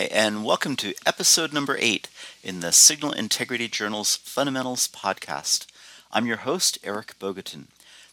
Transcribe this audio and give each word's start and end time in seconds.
Hi, 0.00 0.06
and 0.12 0.46
welcome 0.46 0.76
to 0.76 0.94
episode 1.04 1.52
number 1.52 1.76
eight 1.78 2.08
in 2.42 2.60
the 2.60 2.72
Signal 2.72 3.12
Integrity 3.12 3.68
Journal's 3.68 4.16
Fundamentals 4.16 4.88
podcast. 4.88 5.66
I'm 6.10 6.24
your 6.24 6.38
host, 6.38 6.78
Eric 6.82 7.18
Bogatin. 7.20 7.64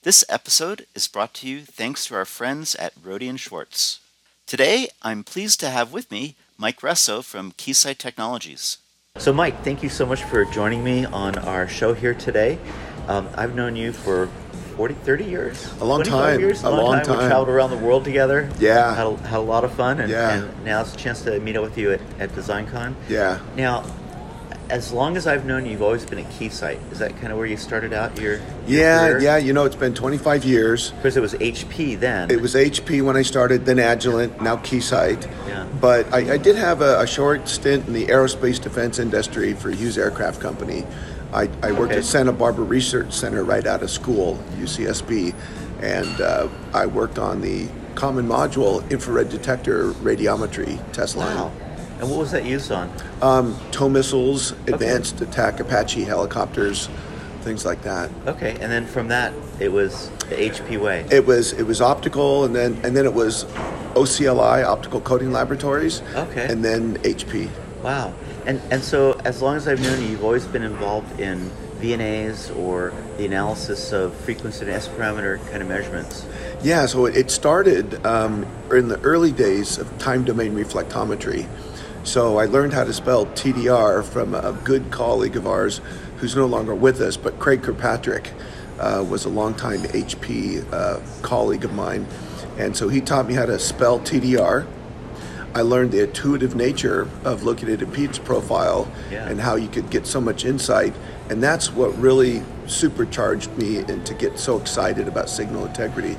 This 0.03 0.25
episode 0.27 0.85
is 0.95 1.07
brought 1.07 1.33
to 1.35 1.47
you 1.47 1.61
thanks 1.61 2.07
to 2.07 2.15
our 2.15 2.25
friends 2.25 2.75
at 2.75 2.93
Rohde 3.01 3.33
& 3.37 3.39
Schwarz. 3.39 4.01
Today, 4.45 4.89
I'm 5.01 5.23
pleased 5.23 5.61
to 5.61 5.69
have 5.69 5.93
with 5.93 6.11
me 6.11 6.35
Mike 6.57 6.81
Resso 6.81 7.23
from 7.23 7.53
Keysight 7.53 7.99
Technologies. 7.99 8.79
So, 9.15 9.31
Mike, 9.31 9.63
thank 9.63 9.81
you 9.81 9.87
so 9.87 10.05
much 10.05 10.23
for 10.23 10.43
joining 10.43 10.83
me 10.83 11.05
on 11.05 11.37
our 11.37 11.69
show 11.69 11.93
here 11.93 12.15
today. 12.15 12.59
Um, 13.07 13.29
I've 13.35 13.55
known 13.55 13.77
you 13.77 13.93
for 13.93 14.29
40, 14.77 14.93
30 14.93 15.25
years? 15.25 15.73
A 15.81 15.85
long 15.85 16.03
time. 16.03 16.39
Years? 16.39 16.63
A, 16.63 16.67
a 16.67 16.69
long, 16.69 16.85
long, 16.85 17.03
time. 17.03 17.17
We 17.17 17.25
traveled 17.25 17.49
around 17.49 17.71
the 17.71 17.77
world 17.77 18.03
together. 18.03 18.47
Yeah. 18.59 18.93
Had 18.93 19.07
a, 19.07 19.17
had 19.27 19.39
a 19.39 19.41
lot 19.41 19.63
of 19.63 19.73
fun. 19.73 19.99
And, 19.99 20.11
yeah. 20.11 20.35
and 20.35 20.65
now 20.65 20.81
it's 20.81 20.93
a 20.93 20.97
chance 20.97 21.23
to 21.23 21.39
meet 21.39 21.57
up 21.57 21.63
with 21.63 21.79
you 21.79 21.93
at, 21.93 22.01
at 22.19 22.29
DesignCon. 22.29 22.93
Yeah. 23.09 23.39
Now, 23.55 23.83
as 24.69 24.91
long 24.91 25.17
as 25.17 25.25
I've 25.25 25.45
known 25.45 25.65
you, 25.65 25.71
you've 25.71 25.81
always 25.81 26.05
been 26.05 26.19
at 26.19 26.29
Keysight. 26.31 26.91
Is 26.91 26.99
that 26.99 27.15
kind 27.17 27.31
of 27.31 27.39
where 27.39 27.47
you 27.47 27.57
started 27.57 27.91
out 27.91 28.19
your, 28.19 28.33
your 28.33 28.41
Yeah, 28.67 29.07
career? 29.07 29.19
yeah. 29.21 29.37
You 29.37 29.53
know, 29.53 29.65
it's 29.65 29.75
been 29.75 29.95
25 29.95 30.45
years. 30.45 30.91
Because 30.91 31.17
it 31.17 31.21
was 31.21 31.33
HP 31.33 31.99
then. 31.99 32.29
It 32.29 32.39
was 32.39 32.53
HP 32.53 33.03
when 33.03 33.17
I 33.17 33.23
started, 33.23 33.65
then 33.65 33.77
Agilent, 33.77 34.39
now 34.41 34.57
Keysight. 34.57 35.25
Yeah. 35.47 35.65
But 35.81 36.13
I, 36.13 36.33
I 36.33 36.37
did 36.37 36.55
have 36.55 36.81
a, 36.81 36.99
a, 36.99 37.07
short 37.07 37.47
stint 37.47 37.87
in 37.87 37.93
the 37.93 38.07
aerospace 38.07 38.61
defense 38.61 38.99
industry 38.99 39.53
for 39.53 39.71
Hughes 39.71 39.97
Aircraft 39.97 40.39
Company. 40.39 40.85
I, 41.33 41.49
I 41.61 41.71
worked 41.71 41.91
okay. 41.91 41.97
at 41.97 42.05
Santa 42.05 42.31
Barbara 42.31 42.65
Research 42.65 43.11
Center 43.13 43.43
right 43.43 43.65
out 43.65 43.83
of 43.83 43.89
school, 43.89 44.41
UCSB, 44.57 45.33
and 45.81 46.21
uh, 46.21 46.47
I 46.73 46.85
worked 46.85 47.19
on 47.19 47.41
the 47.41 47.67
common 47.95 48.27
module 48.27 48.87
infrared 48.89 49.29
detector 49.29 49.91
radiometry 49.93 50.79
test 50.91 51.15
line. 51.15 51.35
Wow. 51.35 51.51
And 51.99 52.09
what 52.09 52.19
was 52.19 52.31
that 52.31 52.45
used 52.45 52.71
on? 52.71 52.91
Um, 53.21 53.59
TOW 53.71 53.89
missiles, 53.89 54.51
advanced 54.67 55.15
okay. 55.21 55.29
attack 55.29 55.59
Apache 55.59 56.03
helicopters, 56.03 56.89
things 57.41 57.65
like 57.65 57.81
that. 57.81 58.11
Okay, 58.27 58.51
and 58.51 58.71
then 58.71 58.85
from 58.85 59.07
that, 59.07 59.33
it 59.59 59.69
was 59.71 60.09
the 60.29 60.35
HP 60.35 60.79
way. 60.79 61.05
It 61.09 61.25
was 61.25 61.53
it 61.53 61.63
was 61.63 61.81
optical, 61.81 62.45
and 62.45 62.55
then 62.55 62.79
and 62.83 62.95
then 62.95 63.05
it 63.05 63.13
was 63.13 63.45
OCLI, 63.95 64.63
Optical 64.63 65.01
Coating 65.01 65.31
Laboratories. 65.31 66.01
Okay. 66.13 66.45
And 66.47 66.63
then 66.63 66.97
HP. 66.97 67.49
Wow. 67.81 68.13
And 68.47 68.61
and 68.71 68.81
so 68.81 69.13
as 69.25 69.41
long 69.41 69.57
as 69.57 69.67
I've 69.67 69.81
known 69.81 70.01
you, 70.01 70.07
you've 70.07 70.23
always 70.23 70.45
been 70.45 70.63
involved 70.63 71.19
in 71.19 71.51
VNAs 71.81 72.55
or 72.57 72.93
the 73.17 73.25
analysis 73.25 73.91
of 73.91 74.15
frequency 74.15 74.61
and 74.61 74.69
S 74.73 74.87
parameter 74.87 75.37
kind 75.49 75.61
of 75.61 75.67
measurements. 75.67 76.25
Yeah, 76.63 76.85
so 76.87 77.05
it 77.05 77.29
started 77.29 78.03
um, 78.05 78.47
in 78.71 78.87
the 78.87 78.99
early 79.01 79.31
days 79.31 79.77
of 79.77 79.95
time 79.99 80.23
domain 80.23 80.53
reflectometry. 80.53 81.47
So 82.03 82.37
I 82.37 82.45
learned 82.45 82.73
how 82.73 82.85
to 82.85 82.93
spell 82.93 83.25
TDR 83.27 84.03
from 84.03 84.33
a 84.33 84.53
good 84.63 84.91
colleague 84.91 85.35
of 85.35 85.45
ours 85.45 85.81
who's 86.17 86.35
no 86.35 86.45
longer 86.45 86.73
with 86.73 87.01
us, 87.01 87.17
but 87.17 87.37
Craig 87.37 87.61
Kirkpatrick 87.61 88.31
uh, 88.79 89.05
was 89.07 89.25
a 89.25 89.29
longtime 89.29 89.81
HP 89.81 90.65
uh, 90.73 91.01
colleague 91.21 91.65
of 91.65 91.73
mine. 91.73 92.07
And 92.57 92.75
so 92.75 92.87
he 92.87 93.01
taught 93.01 93.27
me 93.27 93.33
how 93.33 93.45
to 93.45 93.59
spell 93.59 93.99
TDR. 93.99 94.65
I 95.57 95.61
learned 95.61 95.91
the 95.91 96.03
intuitive 96.03 96.55
nature 96.55 97.09
of 97.23 97.41
looking 97.41 97.67
at 97.69 97.81
a 97.81 97.87
impedance 97.87 98.23
profile 98.23 98.87
yeah. 99.09 99.27
and 99.27 99.41
how 99.41 99.55
you 99.55 99.67
could 99.67 99.89
get 99.89 100.05
so 100.05 100.21
much 100.21 100.45
insight. 100.45 100.93
And 101.31 101.41
that's 101.41 101.71
what 101.71 101.97
really 101.97 102.43
supercharged 102.67 103.49
me 103.57 103.79
and 103.79 104.05
to 104.05 104.13
get 104.13 104.37
so 104.37 104.59
excited 104.59 105.07
about 105.07 105.31
signal 105.31 105.65
integrity. 105.65 106.15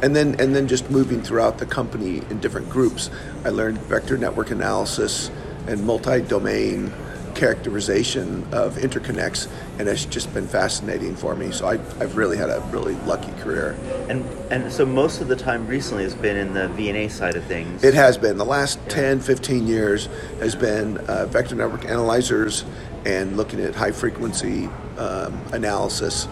And 0.00 0.16
then 0.16 0.40
and 0.40 0.56
then 0.56 0.66
just 0.66 0.90
moving 0.90 1.20
throughout 1.20 1.58
the 1.58 1.66
company 1.66 2.22
in 2.30 2.40
different 2.40 2.70
groups, 2.70 3.10
I 3.44 3.50
learned 3.50 3.76
vector 3.76 4.16
network 4.16 4.52
analysis 4.52 5.30
and 5.66 5.84
multi-domain 5.84 6.90
characterization 7.38 8.44
of 8.52 8.74
interconnects, 8.78 9.48
and 9.78 9.88
it's 9.88 10.04
just 10.04 10.34
been 10.34 10.46
fascinating 10.46 11.14
for 11.14 11.36
me. 11.36 11.52
So 11.52 11.68
I, 11.68 11.76
have 12.02 12.16
really 12.16 12.36
had 12.36 12.50
a 12.50 12.60
really 12.72 12.94
lucky 13.06 13.30
career. 13.42 13.76
And 14.08 14.24
and 14.50 14.72
so 14.72 14.84
most 14.84 15.20
of 15.20 15.28
the 15.28 15.36
time 15.36 15.66
recently 15.68 16.02
has 16.02 16.16
been 16.16 16.36
in 16.36 16.52
the 16.52 16.68
VNA 16.76 17.10
side 17.10 17.36
of 17.36 17.44
things. 17.44 17.84
It 17.84 17.94
has 17.94 18.18
been. 18.18 18.36
The 18.38 18.44
last 18.44 18.80
Yeah. 18.88 18.94
10, 18.94 19.20
15 19.20 19.66
years 19.68 20.08
has 20.40 20.56
been 20.56 20.98
uh, 20.98 21.26
vector 21.26 21.54
network 21.54 21.84
analyzers 21.84 22.64
and 23.06 23.36
looking 23.36 23.60
at 23.60 23.74
high 23.76 23.92
frequency 23.92 24.68
um, 24.98 25.40
analysis, 25.52 26.26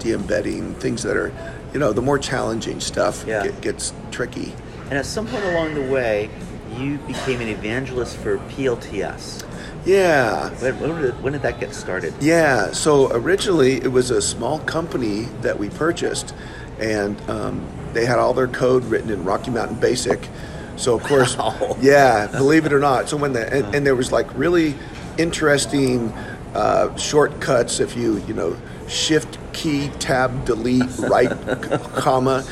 de-embedding, 0.00 0.74
things 0.74 1.04
that 1.04 1.16
are, 1.16 1.32
you 1.72 1.78
know, 1.78 1.92
the 1.92 2.02
more 2.02 2.18
challenging 2.18 2.80
stuff 2.80 3.24
Yeah. 3.26 3.44
get, 3.44 3.60
gets 3.60 3.92
tricky. 4.10 4.52
And 4.90 4.94
at 4.98 5.06
some 5.06 5.26
point 5.28 5.44
along 5.44 5.74
the 5.74 5.82
way, 5.92 6.28
you 6.76 6.98
became 7.06 7.40
an 7.40 7.48
evangelist 7.48 8.16
for 8.16 8.38
PLTS. 8.50 9.44
Yeah. 9.86 10.50
When, 10.60 10.80
when, 10.80 11.02
did, 11.02 11.22
when 11.22 11.32
did 11.32 11.42
that 11.42 11.60
get 11.60 11.72
started? 11.72 12.12
Yeah, 12.20 12.72
so 12.72 13.10
originally 13.12 13.76
it 13.76 13.88
was 13.92 14.10
a 14.10 14.20
small 14.20 14.58
company 14.60 15.22
that 15.42 15.58
we 15.58 15.70
purchased, 15.70 16.34
and 16.78 17.18
um, 17.30 17.64
they 17.92 18.04
had 18.04 18.18
all 18.18 18.34
their 18.34 18.48
code 18.48 18.84
written 18.84 19.10
in 19.10 19.24
Rocky 19.24 19.50
Mountain 19.50 19.78
Basic. 19.80 20.28
So 20.76 20.94
of 20.96 21.04
course, 21.04 21.36
Wow. 21.38 21.76
yeah, 21.80 22.26
believe 22.26 22.66
it 22.66 22.72
or 22.72 22.80
not. 22.80 23.08
So 23.08 23.16
when 23.16 23.32
the 23.32 23.50
and, 23.50 23.74
and 23.74 23.86
there 23.86 23.94
was 23.94 24.12
like 24.12 24.26
really 24.36 24.74
interesting 25.18 26.12
uh, 26.54 26.94
shortcuts 26.96 27.80
if 27.80 27.96
you 27.96 28.18
you 28.26 28.34
know 28.34 28.56
shift 28.88 29.38
key 29.52 29.88
tab 29.98 30.44
delete 30.44 30.84
right 30.98 31.30
comma, 31.94 32.44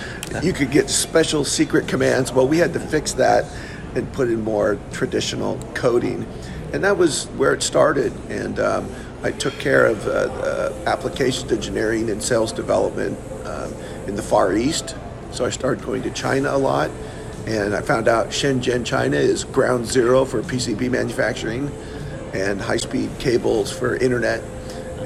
you 0.43 0.53
could 0.53 0.71
get 0.71 0.89
special 0.89 1.45
secret 1.45 1.87
commands. 1.89 2.33
Well, 2.33 2.49
we 2.49 2.59
had 2.59 2.73
to 2.75 2.81
fix 2.81 3.13
that 3.15 3.45
and 3.95 4.11
put 4.13 4.29
in 4.29 4.43
more 4.43 4.79
traditional 4.93 5.59
coding, 5.75 6.27
and 6.75 6.83
that 6.83 6.99
was 6.99 7.27
where 7.37 7.55
it 7.55 7.63
started. 7.63 8.13
And 8.29 8.59
um, 8.59 8.91
I 9.23 9.31
took 9.31 9.55
care 9.55 9.87
of 9.87 10.07
uh, 10.09 10.11
uh, 10.11 10.85
applications 10.87 11.53
engineering 11.53 12.11
and 12.11 12.21
sales 12.21 12.53
development 12.53 13.17
um, 13.47 13.73
in 14.09 14.17
the 14.17 14.23
Far 14.23 14.55
East. 14.55 14.97
So 15.31 15.45
I 15.45 15.51
started 15.51 15.85
going 15.85 16.03
to 16.03 16.11
China 16.11 16.51
a 16.51 16.59
lot, 16.59 16.91
and 17.47 17.77
I 17.77 17.81
found 17.81 18.09
out 18.09 18.29
Shenzhen, 18.29 18.85
China 18.85 19.17
is 19.17 19.45
ground 19.45 19.87
zero 19.87 20.25
for 20.25 20.43
PCB 20.43 20.91
manufacturing 20.91 21.71
and 22.33 22.61
high-speed 22.61 23.11
cables 23.21 23.71
for 23.71 23.95
internet. 23.97 24.43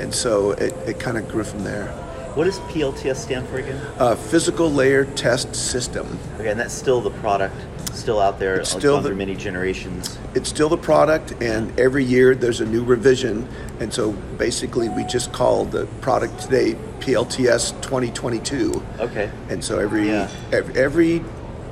And 0.01 0.15
so 0.15 0.53
it, 0.53 0.73
it 0.87 0.99
kind 0.99 1.19
of 1.19 1.29
grew 1.29 1.45
from 1.45 1.65
there. 1.65 1.89
What 2.35 2.45
does 2.45 2.61
PLTS 2.61 3.17
stand 3.17 3.47
for 3.49 3.59
again? 3.59 3.77
Uh, 3.99 4.15
physical 4.15 4.71
layer 4.71 5.05
test 5.05 5.55
system. 5.55 6.19
Okay, 6.39 6.51
and 6.51 6.61
that's 6.61 6.73
still 6.73 7.03
the 7.03 7.11
product, 7.11 7.57
still 7.97 8.21
out 8.21 8.39
there, 8.39 8.57
It's 8.57 8.71
still 8.71 8.95
gone 8.97 9.03
the- 9.05 9.15
many 9.15 9.35
generations. 9.35 10.19
It's 10.35 10.49
still 10.49 10.69
the 10.69 10.77
product, 10.77 11.35
and 11.43 11.79
every 11.79 12.05
year 12.05 12.35
there's 12.35 12.61
a 12.61 12.65
new 12.67 12.83
revision. 12.85 13.47
And 13.81 13.93
so 13.93 14.13
basically, 14.39 14.89
we 14.89 15.05
just 15.05 15.33
call 15.33 15.65
the 15.65 15.87
product 16.01 16.41
today 16.41 16.77
PLTS 17.01 17.73
2022. 17.81 18.83
Okay. 19.01 19.31
And 19.49 19.63
so 19.63 19.79
every 19.79 20.09
Yeah. 20.09 20.29
ev- 20.53 20.77
every 20.77 21.23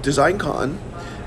DesignCon 0.03 0.77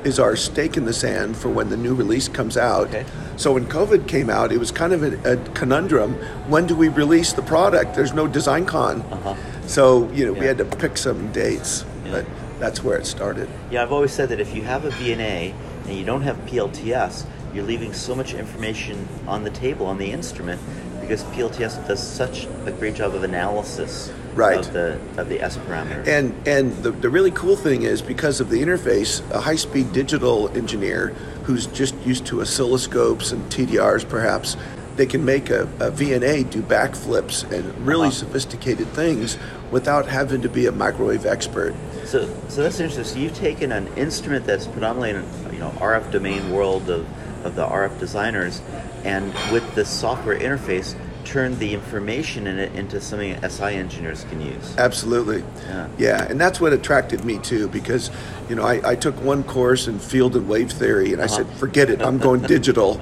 is 0.06 0.18
our 0.20 0.36
stake 0.36 0.78
in 0.78 0.86
the 0.86 0.94
sand 0.94 1.36
for 1.36 1.50
when 1.50 1.70
the 1.70 1.76
new 1.76 1.94
release 1.94 2.30
comes 2.30 2.56
out. 2.56 2.88
Okay. 2.88 3.04
So 3.36 3.52
when 3.54 3.66
COVID 3.66 4.08
came 4.08 4.30
out, 4.30 4.52
it 4.54 4.58
was 4.60 4.72
kind 4.72 4.94
of 4.94 5.04
a, 5.04 5.34
a 5.34 5.38
conundrum. 5.54 6.14
When 6.48 6.66
do 6.68 6.76
we 6.76 6.88
release 6.88 7.34
the 7.34 7.42
product? 7.42 7.96
There's 7.96 8.14
no 8.14 8.26
DesignCon. 8.28 9.02
Uh-huh. 9.12 9.34
So 9.68 10.10
you 10.14 10.26
know 10.26 10.34
we 10.34 10.46
had 10.46 10.58
to 10.60 10.66
pick 10.66 10.98
some 10.98 11.32
dates, 11.34 11.84
Yeah. 12.06 12.12
but 12.12 12.26
that's 12.60 12.84
where 12.84 12.98
it 12.98 13.06
started. 13.06 13.50
Yeah, 13.72 13.82
I've 13.84 13.92
always 13.92 14.12
said 14.14 14.30
that 14.30 14.40
if 14.40 14.54
you 14.56 14.62
have 14.64 14.86
a 14.86 14.90
VNA 14.92 15.54
and 15.86 15.98
you 15.98 16.06
don't 16.06 16.22
have 16.22 16.36
PLTS, 16.46 17.26
you're 17.54 17.64
leaving 17.66 17.94
so 17.94 18.14
much 18.16 18.34
information 18.34 19.08
on 19.28 19.44
the 19.44 19.50
table 19.50 19.86
on 19.86 19.98
the 19.98 20.12
instrument 20.12 20.62
because 21.02 21.24
PLTS 21.26 21.88
does 21.88 22.06
such 22.06 22.46
a 22.66 22.72
great 22.72 22.96
job 22.96 23.16
of 23.16 23.24
analysis 23.24 24.12
Right. 24.36 24.60
of 24.60 24.72
the 24.74 25.00
of 25.18 25.28
the 25.28 25.42
S 25.42 25.58
parameter. 25.58 26.08
And 26.08 26.48
and 26.48 26.72
the, 26.84 26.92
the 26.92 27.10
really 27.10 27.32
cool 27.32 27.56
thing 27.56 27.82
is 27.82 28.02
because 28.02 28.40
of 28.40 28.50
the 28.50 28.62
interface, 28.62 29.28
a 29.32 29.42
high 29.42 29.56
speed 29.56 29.92
digital 29.92 30.50
engineer 30.56 31.10
who's 31.44 31.66
just 31.66 31.96
used 32.06 32.28
to 32.28 32.36
oscilloscopes 32.38 33.34
and 33.34 33.42
TDRs 33.52 34.08
perhaps, 34.08 34.56
they 35.00 35.06
can 35.06 35.24
make 35.24 35.50
a, 35.50 35.62
a 35.80 35.90
VNA 35.92 36.50
do 36.50 36.62
backflips 36.62 37.50
and 37.54 37.64
really 37.88 38.10
Uh-huh. 38.10 38.18
sophisticated 38.26 38.86
things 38.90 39.38
without 39.72 40.06
having 40.08 40.42
to 40.42 40.50
be 40.50 40.66
a 40.66 40.74
microwave 40.74 41.26
expert. 41.26 41.74
So, 42.04 42.28
so 42.50 42.64
that's 42.64 42.82
interesting. 42.82 43.06
So 43.06 43.18
you've 43.18 43.34
taken 43.38 43.72
an 43.72 43.88
instrument 43.96 44.46
that's 44.46 44.68
predominantly 44.68 45.12
in 45.12 45.54
you 45.54 45.60
know 45.60 45.70
RF 45.80 46.12
domain 46.12 46.52
world 46.52 46.90
of, 46.90 47.08
of 47.46 47.56
the 47.56 47.66
RF 47.66 47.98
designers, 47.98 48.62
and 49.06 49.34
with 49.54 49.64
the 49.76 49.86
software 49.86 50.38
interface, 50.38 50.96
turned 51.30 51.60
the 51.60 51.76
information 51.76 52.48
in 52.48 52.58
it 52.58 52.74
into 52.74 53.00
something 53.00 53.40
that 53.40 53.52
SI 53.52 53.76
engineers 53.76 54.26
can 54.32 54.42
use. 54.42 54.76
Absolutely. 54.80 55.44
Yeah. 55.68 55.88
Yeah, 56.00 56.24
and 56.24 56.42
that's 56.42 56.60
what 56.60 56.74
attracted 56.74 57.24
me 57.24 57.38
too, 57.38 57.68
because, 57.68 58.10
you 58.50 58.56
know, 58.56 58.64
I, 58.64 58.82
I 58.92 58.96
took 58.96 59.16
one 59.22 59.44
course 59.44 59.88
in 59.88 60.00
field 60.00 60.36
and 60.36 60.50
wave 60.50 60.72
theory, 60.72 61.14
and 61.14 61.22
I 61.22 61.28
said, 61.28 61.48
forget 61.54 61.92
it, 61.92 62.02
I'm 62.02 62.18
going 62.18 62.42
digital. 62.58 63.00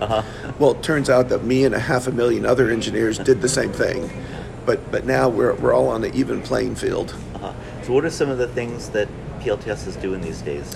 Well, 0.59 0.71
it 0.71 0.83
turns 0.83 1.09
out 1.09 1.29
that 1.29 1.45
me 1.45 1.63
and 1.63 1.73
a 1.73 1.79
half 1.79 2.05
a 2.07 2.11
million 2.11 2.45
other 2.45 2.69
engineers 2.69 3.17
did 3.17 3.39
the 3.39 3.47
same 3.47 3.71
thing, 3.71 4.09
but 4.65 4.91
but 4.91 5.05
now 5.05 5.29
we're 5.29 5.53
we're 5.55 5.73
all 5.73 5.87
on 5.87 6.03
an 6.03 6.13
even 6.13 6.41
playing 6.41 6.75
field. 6.75 7.15
Uh-huh. 7.35 7.53
So, 7.83 7.93
what 7.93 8.03
are 8.03 8.09
some 8.09 8.29
of 8.29 8.37
the 8.37 8.47
things 8.49 8.89
that 8.89 9.07
PLTS 9.39 9.87
is 9.87 9.95
doing 9.95 10.19
these 10.19 10.41
days? 10.41 10.75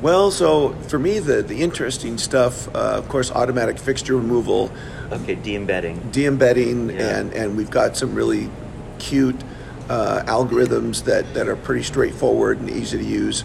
Well, 0.00 0.30
so 0.30 0.74
for 0.88 0.98
me, 0.98 1.18
the, 1.18 1.42
the 1.42 1.60
interesting 1.60 2.18
stuff, 2.18 2.68
uh, 2.74 2.78
of 2.98 3.08
course, 3.08 3.32
automatic 3.32 3.78
fixture 3.78 4.16
removal, 4.16 4.70
Okay, 5.10 5.34
de-embedding. 5.34 6.10
de-embedding, 6.12 6.90
Yeah. 6.90 7.18
and, 7.18 7.32
and 7.32 7.56
we've 7.56 7.70
got 7.70 7.96
some 7.96 8.14
really 8.14 8.48
cute 9.00 9.36
uh, 9.88 10.22
algorithms 10.26 11.04
that, 11.04 11.34
that 11.34 11.48
are 11.48 11.56
pretty 11.56 11.82
straightforward 11.82 12.60
and 12.60 12.70
easy 12.70 12.98
to 12.98 13.04
use, 13.04 13.42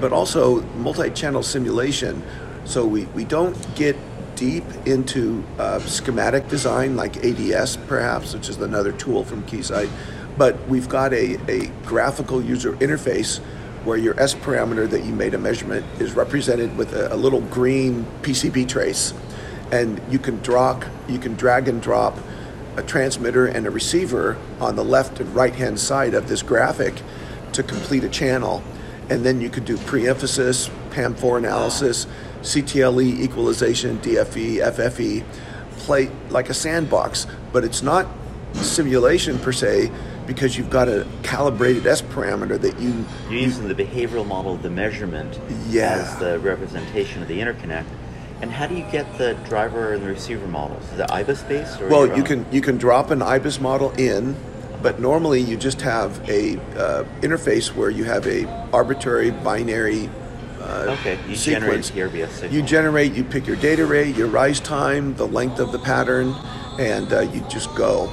but 0.00 0.12
also 0.12 0.60
multi-channel 0.76 1.42
simulation. 1.42 2.22
So 2.64 2.84
we, 2.84 3.04
we 3.06 3.24
don't 3.24 3.56
get 3.74 3.96
deep 4.34 4.64
into 4.84 5.42
uh, 5.58 5.78
schematic 5.78 6.46
design 6.48 6.94
like 6.96 7.24
ADS 7.24 7.78
perhaps, 7.88 8.34
which 8.34 8.50
is 8.50 8.58
another 8.58 8.92
tool 8.92 9.24
from 9.24 9.42
Keysight, 9.44 9.88
but 10.36 10.68
we've 10.68 10.90
got 10.90 11.14
a, 11.14 11.38
a 11.50 11.68
graphical 11.86 12.42
user 12.42 12.72
interface 12.74 13.40
where 13.86 13.96
your 13.96 14.18
S 14.20 14.34
parameter 14.34 14.90
that 14.90 15.04
you 15.04 15.12
made 15.12 15.32
a 15.32 15.38
measurement 15.38 15.86
is 16.00 16.12
represented 16.14 16.76
with 16.76 16.92
a, 16.92 17.14
a 17.14 17.16
little 17.16 17.40
green 17.42 18.04
PCB 18.22 18.68
trace. 18.68 19.14
And 19.70 20.00
you 20.10 20.18
can 20.18 20.38
drop, 20.42 20.84
you 21.08 21.18
can 21.18 21.34
drag 21.34 21.68
and 21.68 21.80
drop 21.80 22.18
a 22.76 22.82
transmitter 22.82 23.46
and 23.46 23.66
a 23.66 23.70
receiver 23.70 24.36
on 24.60 24.76
the 24.76 24.84
left 24.84 25.20
and 25.20 25.34
right 25.34 25.54
hand 25.54 25.78
side 25.78 26.14
of 26.14 26.28
this 26.28 26.42
graphic 26.42 27.00
to 27.52 27.62
complete 27.62 28.04
a 28.04 28.08
channel. 28.08 28.62
And 29.08 29.24
then 29.24 29.40
you 29.40 29.48
could 29.48 29.64
do 29.64 29.78
pre-emphasis, 29.78 30.68
PAM4 30.90 31.38
analysis, 31.38 32.06
CTLE 32.42 33.20
equalization, 33.20 33.98
DFE, 34.00 34.56
FFE, 34.56 35.24
play 35.78 36.10
like 36.30 36.50
a 36.50 36.54
sandbox, 36.54 37.26
but 37.52 37.64
it's 37.64 37.82
not 37.82 38.08
simulation 38.54 39.38
per 39.38 39.52
se 39.52 39.90
because 40.26 40.56
you've 40.58 40.70
got 40.70 40.88
a 40.88 41.06
calibrated 41.22 41.86
S 41.86 42.02
parameter 42.02 42.60
that 42.60 42.78
you 42.78 43.04
You're 43.30 43.40
using 43.40 43.68
the 43.68 43.74
behavioral 43.74 44.26
model 44.26 44.54
of 44.54 44.62
the 44.62 44.70
measurement 44.70 45.38
Yeah. 45.68 45.92
as 45.92 46.16
the 46.18 46.38
representation 46.40 47.22
of 47.22 47.28
the 47.28 47.38
interconnect. 47.40 47.84
And 48.42 48.50
how 48.50 48.66
do 48.66 48.74
you 48.74 48.84
get 48.92 49.06
the 49.16 49.34
driver 49.48 49.94
and 49.94 50.02
the 50.02 50.08
receiver 50.08 50.46
models? 50.46 50.84
Is 50.92 50.98
it 51.00 51.10
IBIS 51.10 51.42
based? 51.44 51.80
Or 51.80 51.88
Well, 51.88 52.16
you 52.16 52.22
can 52.22 52.44
you 52.50 52.60
can 52.60 52.76
drop 52.76 53.10
an 53.10 53.22
IBIS 53.22 53.60
model 53.60 53.92
in, 53.92 54.36
but 54.82 55.00
normally 55.00 55.40
you 55.40 55.56
just 55.56 55.80
have 55.80 56.20
a 56.28 56.56
uh, 56.76 57.04
interface 57.22 57.74
where 57.74 57.88
you 57.88 58.04
have 58.04 58.26
a 58.26 58.44
arbitrary 58.72 59.30
binary 59.30 60.10
uh, 60.60 60.96
Okay, 60.98 61.18
you 61.28 61.36
generate 61.36 61.84
sequence. 61.84 61.90
the 61.90 62.00
RBS 62.00 62.30
signal. 62.30 62.54
You 62.54 62.62
generate, 62.62 63.12
you 63.12 63.22
pick 63.24 63.46
your 63.46 63.56
data 63.56 63.86
rate, 63.86 64.16
your 64.16 64.26
rise 64.26 64.58
time, 64.58 65.14
the 65.14 65.26
length 65.26 65.60
of 65.60 65.70
the 65.70 65.78
pattern, 65.78 66.34
and 66.78 67.12
uh, 67.12 67.20
you 67.20 67.40
just 67.48 67.72
go. 67.76 68.10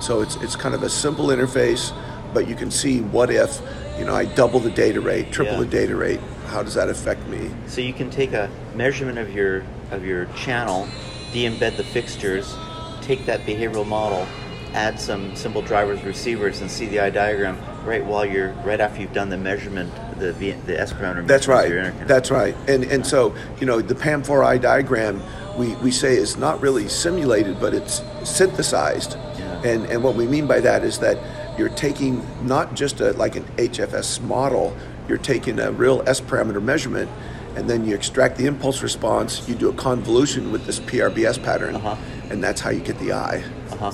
So 0.00 0.20
it's 0.20 0.36
it's 0.36 0.56
kind 0.56 0.74
of 0.74 0.82
a 0.82 0.88
simple 0.88 1.26
interface, 1.26 1.92
but 2.32 2.48
you 2.48 2.54
can 2.54 2.70
see 2.70 3.00
what 3.00 3.30
if, 3.30 3.60
you 3.98 4.04
know, 4.04 4.14
I 4.14 4.24
double 4.24 4.60
the 4.60 4.70
data 4.70 5.00
rate, 5.00 5.32
triple 5.32 5.54
Yeah. 5.54 5.60
the 5.60 5.66
data 5.66 5.96
rate. 5.96 6.20
How 6.48 6.62
does 6.62 6.74
that 6.74 6.88
affect 6.88 7.26
me? 7.28 7.50
So 7.66 7.80
you 7.80 7.92
can 7.92 8.10
take 8.10 8.32
a 8.32 8.48
measurement 8.74 9.18
of 9.18 9.34
your 9.34 9.62
of 9.90 10.04
your 10.04 10.26
channel, 10.36 10.86
de-embed 11.32 11.76
the 11.76 11.84
fixtures, 11.84 12.54
take 13.00 13.24
that 13.26 13.40
behavioral 13.46 13.86
model, 13.86 14.26
add 14.74 15.00
some 15.00 15.34
simple 15.34 15.62
drivers, 15.62 16.02
receivers, 16.04 16.60
and 16.60 16.70
see 16.70 16.86
the 16.86 17.00
eye 17.00 17.10
diagram 17.10 17.58
right 17.84 18.04
while 18.04 18.24
you're 18.24 18.52
right 18.64 18.80
after 18.80 19.00
you've 19.00 19.12
done 19.12 19.30
the 19.30 19.36
measurement, 19.36 19.90
the 20.18 20.32
the 20.32 20.78
S 20.80 20.92
parameter. 20.92 21.26
That's 21.26 21.48
right. 21.48 21.68
your. 21.68 21.90
That's 22.06 22.30
right. 22.30 22.54
And 22.66 22.84
and 22.84 23.06
so 23.06 23.34
you 23.60 23.66
know 23.66 23.80
the 23.80 23.94
PAM4 23.94 24.44
eye 24.44 24.58
diagram 24.58 25.22
we, 25.58 25.74
we 25.76 25.90
say 25.90 26.14
is 26.16 26.36
not 26.36 26.60
really 26.60 26.88
simulated, 26.88 27.58
but 27.60 27.74
it's 27.74 28.00
synthesized. 28.24 29.16
And 29.64 29.86
and 29.86 30.02
what 30.02 30.14
we 30.14 30.26
mean 30.26 30.46
by 30.46 30.60
that 30.60 30.84
is 30.84 30.98
that 31.00 31.18
you're 31.58 31.68
taking 31.70 32.24
not 32.46 32.74
just 32.74 33.00
a 33.00 33.12
like 33.14 33.36
an 33.36 33.44
HFSS 33.56 34.20
model, 34.22 34.76
you're 35.08 35.18
taking 35.18 35.58
a 35.58 35.72
real 35.72 36.02
S 36.06 36.20
parameter 36.20 36.62
measurement, 36.62 37.10
and 37.56 37.68
then 37.68 37.84
you 37.84 37.94
extract 37.94 38.36
the 38.36 38.46
impulse 38.46 38.82
response. 38.82 39.48
You 39.48 39.54
do 39.54 39.68
a 39.68 39.72
convolution 39.74 40.52
with 40.52 40.66
this 40.66 40.78
PRBS 40.80 41.42
pattern, 41.42 41.76
Uh-huh. 41.76 41.96
and 42.30 42.42
that's 42.42 42.60
how 42.60 42.70
you 42.70 42.80
get 42.80 42.98
the 43.00 43.12
eye. 43.12 43.42
Uh-huh. 43.72 43.92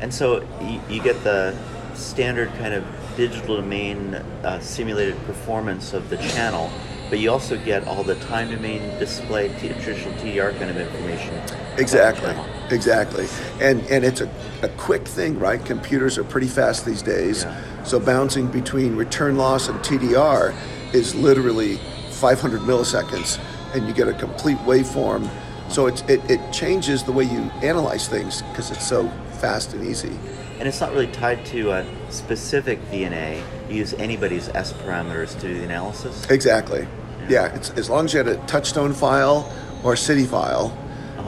And 0.00 0.12
so 0.12 0.42
you, 0.62 0.80
you 0.96 1.02
get 1.02 1.22
the 1.24 1.54
standard 1.94 2.48
kind 2.58 2.72
of 2.74 2.84
digital 3.16 3.56
domain 3.56 4.14
uh, 4.44 4.58
simulated 4.60 5.16
performance 5.26 5.92
of 5.92 6.08
the 6.08 6.16
channel, 6.16 6.70
but 7.10 7.18
you 7.18 7.30
also 7.30 7.56
get 7.64 7.86
all 7.86 8.02
the 8.02 8.14
time 8.16 8.50
domain 8.50 8.80
display, 8.98 9.48
t- 9.60 9.68
traditional 9.82 10.12
TDR 10.14 10.56
kind 10.58 10.70
of 10.70 10.76
information. 10.78 11.34
Exactly. 11.76 12.34
Exactly. 12.70 13.26
And 13.60 13.82
and 13.90 14.04
it's 14.04 14.20
a, 14.20 14.30
a 14.62 14.68
quick 14.70 15.06
thing, 15.06 15.38
right? 15.38 15.64
Computers 15.64 16.18
are 16.18 16.24
pretty 16.24 16.48
fast 16.48 16.86
these 16.86 17.02
days. 17.02 17.44
Yeah. 17.44 17.84
So 17.84 17.98
bouncing 17.98 18.46
between 18.48 18.96
return 18.96 19.36
loss 19.36 19.68
and 19.68 19.78
TDR 19.80 20.54
is 20.92 21.14
literally 21.14 21.76
500 22.10 22.60
milliseconds 22.60 23.40
and 23.74 23.86
you 23.86 23.94
get 23.94 24.08
a 24.08 24.12
complete 24.12 24.58
waveform. 24.58 25.28
So 25.70 25.86
it's, 25.86 26.02
it, 26.02 26.20
it 26.28 26.52
changes 26.52 27.04
the 27.04 27.12
way 27.12 27.24
you 27.24 27.42
analyze 27.62 28.08
things 28.08 28.42
because 28.42 28.70
it's 28.70 28.86
so 28.86 29.08
fast 29.40 29.72
and 29.72 29.86
easy. 29.86 30.12
And 30.58 30.68
it's 30.68 30.80
not 30.80 30.92
really 30.92 31.06
tied 31.06 31.46
to 31.46 31.70
a 31.70 31.86
specific 32.10 32.80
VNA. 32.90 33.42
You 33.70 33.76
use 33.76 33.94
anybody's 33.94 34.48
S 34.50 34.72
parameters 34.72 35.34
to 35.40 35.48
do 35.48 35.54
the 35.54 35.64
analysis. 35.64 36.28
Exactly. 36.28 36.80
Yeah. 36.80 37.30
Yeah, 37.30 37.54
it's, 37.54 37.70
as 37.70 37.88
long 37.88 38.06
as 38.06 38.12
you 38.12 38.18
had 38.18 38.28
a 38.28 38.36
touchstone 38.46 38.92
file 38.92 39.50
or 39.84 39.94
a 39.94 39.96
CITI 39.96 40.26
file, 40.26 40.76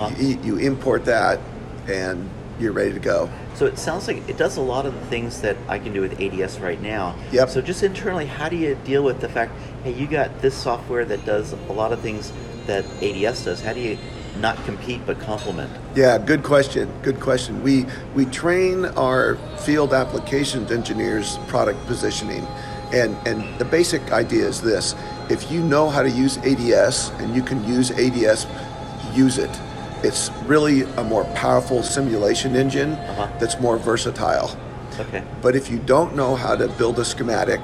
Uh-huh. 0.06 0.22
you, 0.22 0.38
you 0.42 0.56
import 0.58 1.04
that 1.06 1.40
and 1.88 2.28
you're 2.58 2.72
ready 2.72 2.92
to 2.92 3.00
go. 3.00 3.30
So 3.54 3.66
it 3.66 3.78
sounds 3.78 4.06
like 4.06 4.28
it 4.28 4.36
does 4.36 4.56
a 4.56 4.60
lot 4.60 4.86
of 4.86 4.94
the 4.94 5.06
things 5.06 5.40
that 5.40 5.56
I 5.68 5.78
can 5.78 5.92
do 5.92 6.00
with 6.00 6.20
ADS 6.20 6.60
right 6.60 6.80
now. 6.80 7.16
Yep. 7.32 7.50
So 7.50 7.60
just 7.60 7.82
internally, 7.82 8.26
how 8.26 8.48
do 8.48 8.56
you 8.56 8.74
deal 8.84 9.02
with 9.02 9.20
the 9.20 9.28
fact, 9.28 9.52
hey, 9.84 9.92
you 9.92 10.06
got 10.06 10.40
this 10.40 10.54
software 10.54 11.04
that 11.06 11.24
does 11.24 11.52
a 11.52 11.72
lot 11.72 11.92
of 11.92 12.00
things 12.00 12.32
that 12.66 12.84
ADS 13.02 13.44
does. 13.44 13.60
How 13.60 13.72
do 13.72 13.80
you 13.80 13.98
not 14.38 14.62
compete 14.64 15.00
but 15.06 15.20
complement? 15.20 15.70
Yeah, 15.94 16.18
good 16.18 16.42
question. 16.42 16.90
Good 17.02 17.20
question. 17.20 17.62
We 17.62 17.86
we 18.14 18.24
train 18.26 18.86
our 18.86 19.36
field 19.58 19.92
applications 19.92 20.70
engineers 20.70 21.38
product 21.48 21.84
positioning, 21.86 22.46
and 22.92 23.16
and 23.26 23.58
the 23.58 23.64
basic 23.64 24.12
idea 24.12 24.46
is 24.46 24.60
this: 24.60 24.94
if 25.28 25.50
you 25.50 25.62
know 25.62 25.88
how 25.88 26.02
to 26.02 26.10
use 26.10 26.38
ADS 26.38 27.10
and 27.20 27.34
you 27.34 27.42
can 27.42 27.66
use 27.66 27.90
ADS, 27.90 28.46
use 29.14 29.38
it. 29.38 29.50
It's 30.02 30.30
really 30.46 30.82
a 30.96 31.04
more 31.04 31.24
powerful 31.34 31.82
simulation 31.82 32.56
engine 32.56 32.92
Uh-huh. 32.94 33.28
that's 33.38 33.58
more 33.60 33.76
versatile. 33.78 34.56
Okay. 34.98 35.22
But 35.40 35.56
if 35.56 35.70
you 35.70 35.78
don't 35.78 36.14
know 36.16 36.34
how 36.36 36.54
to 36.56 36.68
build 36.68 36.98
a 36.98 37.04
schematic 37.04 37.60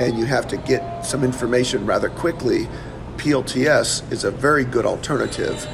and 0.00 0.18
you 0.18 0.26
have 0.26 0.46
to 0.48 0.56
get 0.58 1.04
some 1.04 1.24
information 1.24 1.84
rather 1.86 2.08
quickly, 2.08 2.68
PLTS 3.16 4.02
is 4.12 4.24
a 4.24 4.30
very 4.30 4.64
good 4.64 4.86
alternative. 4.86 5.66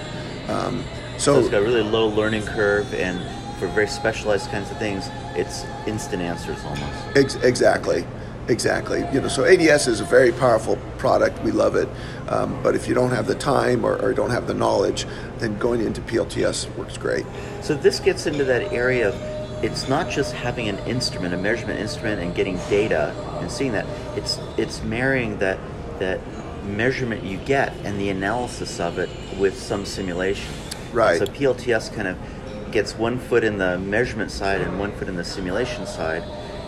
Um, 0.49 0.83
So 1.19 1.35
so, 1.35 1.39
it's 1.41 1.49
got 1.51 1.63
a 1.63 1.65
really 1.65 1.83
low 1.83 2.09
learning 2.09 2.43
curve, 2.43 2.93
and 2.95 3.21
for 3.61 3.69
very 3.69 3.87
specialized 3.87 4.51
kinds 4.51 4.69
of 4.71 4.79
things, 4.79 5.05
it's 5.37 5.65
instant 5.87 6.23
answers 6.23 6.59
almost. 6.65 6.83
ex- 7.15 7.37
exactly, 7.37 8.05
exactly. 8.49 9.01
You 9.13 9.21
know, 9.21 9.29
so 9.29 9.45
ADS 9.45 9.87
is 9.87 10.01
a 10.01 10.05
very 10.05 10.33
powerful 10.33 10.77
product. 10.99 11.43
We 11.43 11.51
love 11.51 11.77
it. 11.77 11.89
Um, 12.29 12.61
but 12.63 12.75
if 12.75 12.89
you 12.89 12.95
don't 12.95 13.11
have 13.11 13.27
the 13.27 13.35
time 13.35 13.85
or, 13.85 14.01
or 14.01 14.13
don't 14.13 14.31
have 14.31 14.47
the 14.47 14.55
knowledge, 14.55 15.07
then 15.39 15.59
going 15.59 15.81
into 15.81 16.01
PLTS 16.03 16.75
works 16.77 16.97
great. 16.97 17.27
So 17.63 17.75
this 17.75 18.01
gets 18.01 18.27
into 18.27 18.45
that 18.45 18.73
area 18.73 19.09
of 19.09 19.15
it's 19.65 19.89
not 19.89 20.11
just 20.11 20.35
having 20.35 20.69
an 20.69 20.79
instrument, 20.81 21.33
a 21.33 21.39
measurement 21.39 21.81
instrument, 21.81 22.21
and 22.21 22.35
getting 22.35 22.57
data 22.69 23.15
and 23.41 23.51
seeing 23.51 23.73
that. 23.73 23.87
It's 24.17 24.39
it's 24.59 24.83
marrying 24.83 25.39
that 25.39 25.59
that 25.99 26.21
measurement 26.65 27.23
you 27.23 27.39
get 27.39 27.73
and 27.85 27.99
the 28.01 28.11
analysis 28.11 28.81
of 28.81 28.99
it 28.99 29.11
with 29.39 29.59
some 29.59 29.85
simulation. 29.85 30.53
Right. 30.93 31.19
So 31.19 31.27
PLTS 31.27 31.95
kind 31.95 32.09
of 32.09 32.17
gets 32.73 32.97
one 32.97 33.19
foot 33.19 33.45
in 33.45 33.59
the 33.59 33.79
measurement 33.79 34.31
side 34.31 34.61
and 34.61 34.79
one 34.79 34.93
foot 34.93 35.09
in 35.09 35.17
the 35.17 35.25
simulation 35.25 35.87
side. 35.87 36.25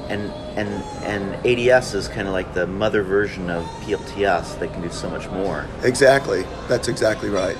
And, 0.08 0.30
and 0.56 0.68
and 1.04 1.46
ADS 1.46 1.94
is 1.94 2.08
kind 2.08 2.28
of 2.28 2.32
like 2.32 2.54
the 2.54 2.66
mother 2.66 3.02
version 3.02 3.50
of 3.50 3.64
PLTS. 3.82 4.58
They 4.58 4.68
can 4.68 4.80
do 4.82 4.90
so 4.90 5.10
much 5.10 5.28
more. 5.30 5.66
Exactly. 5.82 6.44
That's 6.68 6.88
exactly 6.88 7.28
right. 7.28 7.56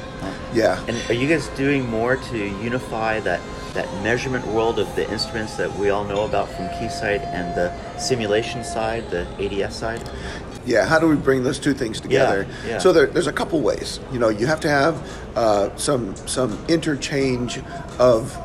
Yeah. 0.54 0.82
And 0.88 0.96
are 1.10 1.14
you 1.14 1.28
guys 1.28 1.48
doing 1.48 1.88
more 1.88 2.16
to 2.16 2.38
unify 2.38 3.20
that 3.20 3.40
that 3.74 3.92
measurement 4.02 4.46
world 4.46 4.78
of 4.78 4.94
the 4.96 5.08
instruments 5.10 5.56
that 5.56 5.70
we 5.76 5.90
all 5.90 6.04
know 6.04 6.24
about 6.24 6.48
from 6.48 6.66
Keysight 6.68 7.24
and 7.26 7.54
the 7.54 7.98
simulation 7.98 8.64
side, 8.64 9.10
the 9.10 9.26
ADS 9.38 9.76
side? 9.76 10.02
Yeah, 10.64 10.84
how 10.84 10.98
do 10.98 11.06
we 11.06 11.14
bring 11.14 11.44
those 11.44 11.60
two 11.60 11.74
things 11.74 12.00
together? 12.00 12.46
yeah. 12.66 12.78
So 12.78 12.92
there, 12.92 13.06
there's 13.06 13.28
a 13.28 13.32
couple 13.32 13.60
ways. 13.60 14.00
You 14.12 14.18
know, 14.18 14.30
you 14.30 14.46
have 14.46 14.60
to 14.60 14.68
have 14.68 15.36
uh, 15.36 15.76
some 15.76 16.16
some 16.26 16.58
interchange 16.68 17.60
of 17.98 18.36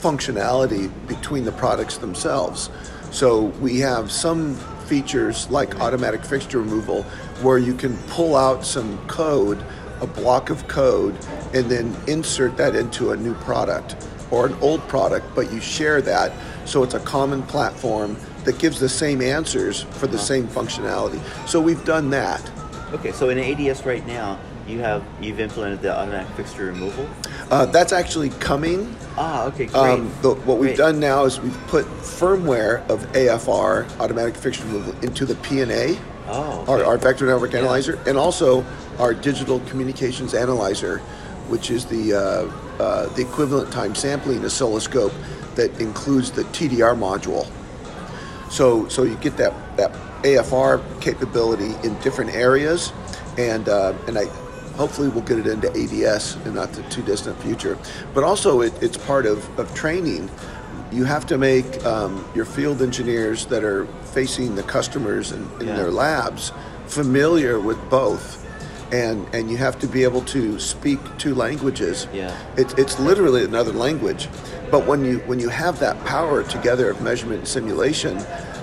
functionality 0.00 0.90
between 1.08 1.44
the 1.44 1.52
products 1.52 1.98
themselves. 1.98 2.70
So 3.10 3.44
we 3.60 3.78
have 3.80 4.10
some 4.10 4.54
features 4.86 5.50
like 5.50 5.80
automatic 5.80 6.24
fixture 6.24 6.60
removal 6.60 7.02
where 7.42 7.58
you 7.58 7.74
can 7.74 7.96
pull 8.08 8.36
out 8.36 8.64
some 8.64 8.98
code, 9.08 9.62
a 10.00 10.06
block 10.06 10.50
of 10.50 10.68
code, 10.68 11.16
and 11.54 11.70
then 11.70 11.96
insert 12.06 12.56
that 12.56 12.74
into 12.74 13.10
a 13.12 13.16
new 13.16 13.34
product 13.34 13.96
or 14.30 14.46
an 14.46 14.54
old 14.60 14.80
product, 14.88 15.26
but 15.34 15.52
you 15.52 15.60
share 15.60 16.02
that 16.02 16.32
so 16.66 16.82
it's 16.82 16.94
a 16.94 17.00
common 17.00 17.42
platform 17.44 18.16
that 18.44 18.58
gives 18.58 18.80
the 18.80 18.88
same 18.88 19.22
answers 19.22 19.82
for 19.82 20.06
the 20.06 20.16
uh-huh. 20.16 20.24
same 20.24 20.48
functionality. 20.48 21.20
So 21.48 21.60
we've 21.60 21.84
done 21.84 22.10
that. 22.10 22.50
Okay, 22.92 23.12
so 23.12 23.28
in 23.30 23.38
ADS 23.38 23.84
right 23.84 24.06
now, 24.06 24.38
you 24.66 24.80
have 24.80 25.04
you've 25.20 25.38
implemented 25.38 25.80
the 25.80 25.96
automatic 25.96 26.28
fixture 26.36 26.66
removal. 26.66 27.08
Uh, 27.50 27.64
that's 27.66 27.92
actually 27.92 28.30
coming. 28.30 28.94
Ah, 29.16 29.46
okay, 29.46 29.66
great. 29.66 29.76
Um, 29.76 30.12
the, 30.20 30.34
what 30.34 30.58
we've 30.58 30.70
Great. 30.70 30.76
done 30.76 31.00
now 31.00 31.24
is 31.24 31.40
we've 31.40 31.66
put 31.68 31.84
firmware 31.86 32.86
of 32.90 33.00
AFR, 33.12 33.88
automatic 34.00 34.34
fixture 34.34 34.64
removal, 34.64 34.94
into 35.02 35.24
the 35.24 35.34
PNA, 35.36 35.98
Oh, 36.28 36.64
our, 36.66 36.78
okay. 36.78 36.84
our 36.84 36.98
vector 36.98 37.24
network 37.26 37.52
Yeah. 37.52 37.60
analyzer, 37.60 38.00
and 38.06 38.18
also 38.18 38.64
our 38.98 39.14
digital 39.14 39.60
communications 39.60 40.34
analyzer, 40.34 40.98
which 41.48 41.70
is 41.70 41.84
the 41.86 42.14
uh, 42.14 42.82
uh, 42.82 43.06
the 43.14 43.22
equivalent 43.22 43.72
time 43.72 43.94
sampling 43.94 44.44
oscilloscope 44.44 45.12
that 45.54 45.70
includes 45.80 46.32
the 46.32 46.42
TDR 46.46 46.96
module. 46.98 47.46
So 48.50 48.88
so 48.88 49.04
you 49.04 49.14
get 49.16 49.36
that 49.36 49.54
that 49.76 49.92
AFR 50.24 50.80
capability 51.00 51.74
in 51.86 51.94
different 52.00 52.34
areas, 52.34 52.92
and 53.38 53.68
uh, 53.68 53.94
and 54.08 54.18
I 54.18 54.24
hopefully 54.76 55.08
we'll 55.08 55.22
get 55.24 55.38
it 55.38 55.46
into 55.46 55.68
ADS 55.70 56.36
in 56.46 56.54
not 56.54 56.72
the 56.72 56.82
too 56.84 57.02
distant 57.02 57.40
future. 57.42 57.78
But 58.14 58.24
also 58.24 58.60
it, 58.60 58.72
it's 58.82 58.96
part 58.96 59.26
of, 59.26 59.58
of 59.58 59.74
training. 59.74 60.30
You 60.92 61.04
have 61.04 61.26
to 61.26 61.38
make 61.38 61.84
um, 61.84 62.24
your 62.34 62.44
field 62.44 62.80
engineers 62.82 63.46
that 63.46 63.64
are 63.64 63.86
facing 64.12 64.54
the 64.54 64.62
customers 64.62 65.32
in, 65.32 65.42
in 65.60 65.68
Yeah. 65.68 65.76
their 65.76 65.90
labs 65.90 66.52
familiar 66.86 67.58
with 67.58 67.78
both. 67.90 68.44
And, 68.92 69.26
and 69.34 69.50
you 69.50 69.56
have 69.56 69.80
to 69.80 69.88
be 69.88 70.04
able 70.04 70.22
to 70.26 70.60
speak 70.60 71.00
two 71.18 71.34
languages. 71.34 72.06
Yeah. 72.12 72.36
It's, 72.56 72.72
it's 72.74 73.00
literally 73.00 73.42
another 73.44 73.72
language. 73.72 74.28
But 74.70 74.86
when 74.86 75.04
you 75.04 75.18
when 75.26 75.40
you 75.40 75.48
have 75.48 75.78
that 75.80 76.02
power 76.04 76.44
together 76.44 76.90
of 76.90 77.00
measurement 77.00 77.40
and 77.40 77.48
simulation, 77.48 78.18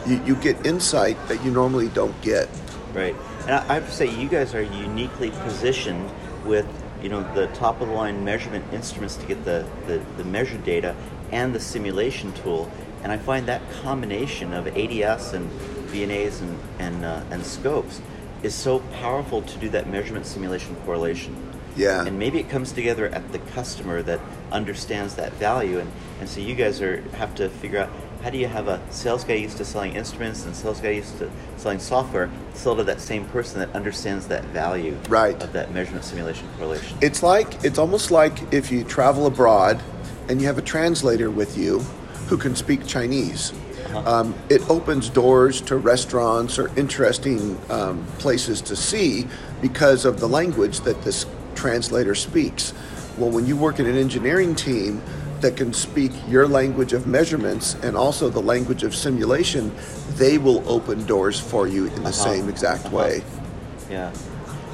you, 0.08 0.22
you 0.26 0.36
get 0.36 0.66
insight 0.66 1.18
that 1.28 1.44
you 1.44 1.52
normally 1.52 1.90
don't 1.90 2.20
get. 2.22 2.48
Right, 2.94 3.16
and 3.44 3.52
I, 3.52 3.74
have 3.76 3.86
to 3.86 3.92
say, 3.92 4.10
you 4.10 4.30
guys 4.30 4.56
are 4.56 4.62
uniquely 4.62 5.32
positioned 5.32 6.10
with 6.46 6.66
you 7.02 7.10
know 7.10 7.22
the 7.34 7.48
top 7.48 7.82
of 7.82 7.90
the 7.90 7.94
line 7.94 8.24
measurement 8.24 8.66
instruments 8.74 9.18
to 9.18 9.26
get 9.26 9.44
the, 9.44 9.68
the, 9.88 10.02
the 10.18 10.24
measured 10.24 10.64
data 10.64 10.96
and 11.32 11.54
the 11.54 11.60
simulation 11.60 12.32
tool. 12.34 12.72
And 13.04 13.12
I 13.12 13.18
find 13.18 13.46
that 13.48 13.62
combination 13.82 14.54
of 14.54 14.68
ADS 14.68 15.34
and 15.34 15.52
VNAs 15.90 16.42
and 16.42 16.60
and, 16.80 17.06
uh, 17.06 17.24
and 17.32 17.46
scopes 17.46 18.02
is 18.44 18.56
so 18.56 18.80
powerful 18.80 19.42
to 19.42 19.58
do 19.58 19.70
that 19.70 19.90
measurement 19.90 20.26
simulation 20.26 20.76
correlation. 20.86 21.36
Yeah. 21.76 22.06
And 22.06 22.20
maybe 22.20 22.40
it 22.40 22.50
comes 22.50 22.72
together 22.72 23.08
at 23.08 23.32
the 23.32 23.40
customer 23.40 24.02
that 24.04 24.20
understands 24.52 25.16
that 25.16 25.34
value, 25.34 25.80
and, 25.80 25.92
and 26.20 26.30
so 26.30 26.40
you 26.40 26.56
guys 26.56 26.82
are 26.82 27.02
have 27.14 27.34
to 27.36 27.50
figure 27.50 27.80
out 27.80 27.90
how 28.24 28.30
do 28.30 28.38
you 28.38 28.48
have 28.48 28.70
a 28.70 28.80
sales 28.90 29.26
guy 29.26 29.34
used 29.34 29.58
to 29.58 29.66
selling 29.66 29.96
instruments 29.96 30.46
and 30.46 30.56
sales 30.56 30.80
guy 30.80 30.92
used 30.92 31.18
to 31.18 31.30
selling 31.58 31.78
software 31.78 32.30
sell 32.54 32.74
to 32.74 32.84
that 32.84 33.02
same 33.02 33.26
person 33.26 33.60
that 33.60 33.70
understands 33.76 34.28
that 34.28 34.46
value 34.46 34.98
Right. 35.10 35.42
of 35.44 35.52
that 35.52 35.74
measurement 35.74 36.06
simulation 36.06 36.48
correlation. 36.58 36.98
It's 37.02 37.22
like 37.22 37.66
it's 37.66 37.78
almost 37.78 38.12
like 38.12 38.54
if 38.54 38.72
you 38.72 38.86
travel 38.86 39.28
abroad 39.28 39.82
and 40.30 40.40
you 40.40 40.48
have 40.48 40.58
a 40.58 40.62
translator 40.62 41.30
with 41.30 41.58
you 41.58 41.80
who 42.30 42.38
can 42.38 42.56
speak 42.56 42.88
Chinese. 42.88 43.52
Um, 43.94 44.34
it 44.50 44.68
opens 44.72 45.10
doors 45.10 45.62
to 45.62 45.76
restaurants 45.78 46.58
or 46.58 46.72
interesting 46.80 47.60
um, 47.70 48.04
places 48.18 48.62
to 48.62 48.76
see 48.76 49.28
because 49.62 50.06
of 50.06 50.20
the 50.20 50.28
language 50.28 50.80
that 50.82 51.04
this 51.04 51.28
translator 51.54 52.16
speaks. 52.16 52.74
Well, 53.18 53.30
when 53.30 53.46
you 53.46 53.56
work 53.56 53.80
in 53.80 53.86
an 53.86 53.96
engineering 53.96 54.56
team 54.56 55.04
that 55.44 55.56
can 55.56 55.72
speak 55.74 56.12
your 56.28 56.48
language 56.48 56.94
of 56.94 57.06
measurements 57.06 57.76
and 57.84 57.96
also 57.96 58.30
the 58.30 58.42
language 58.42 58.82
of 58.84 58.96
simulation, 58.96 59.72
they 60.16 60.38
will 60.40 60.68
open 60.68 61.06
doors 61.06 61.40
for 61.40 61.68
you 61.68 61.86
in 61.88 62.04
the 62.04 62.12
same 62.12 62.50
exact 62.50 62.92
way. 62.92 63.22
Yeah, 63.90 64.12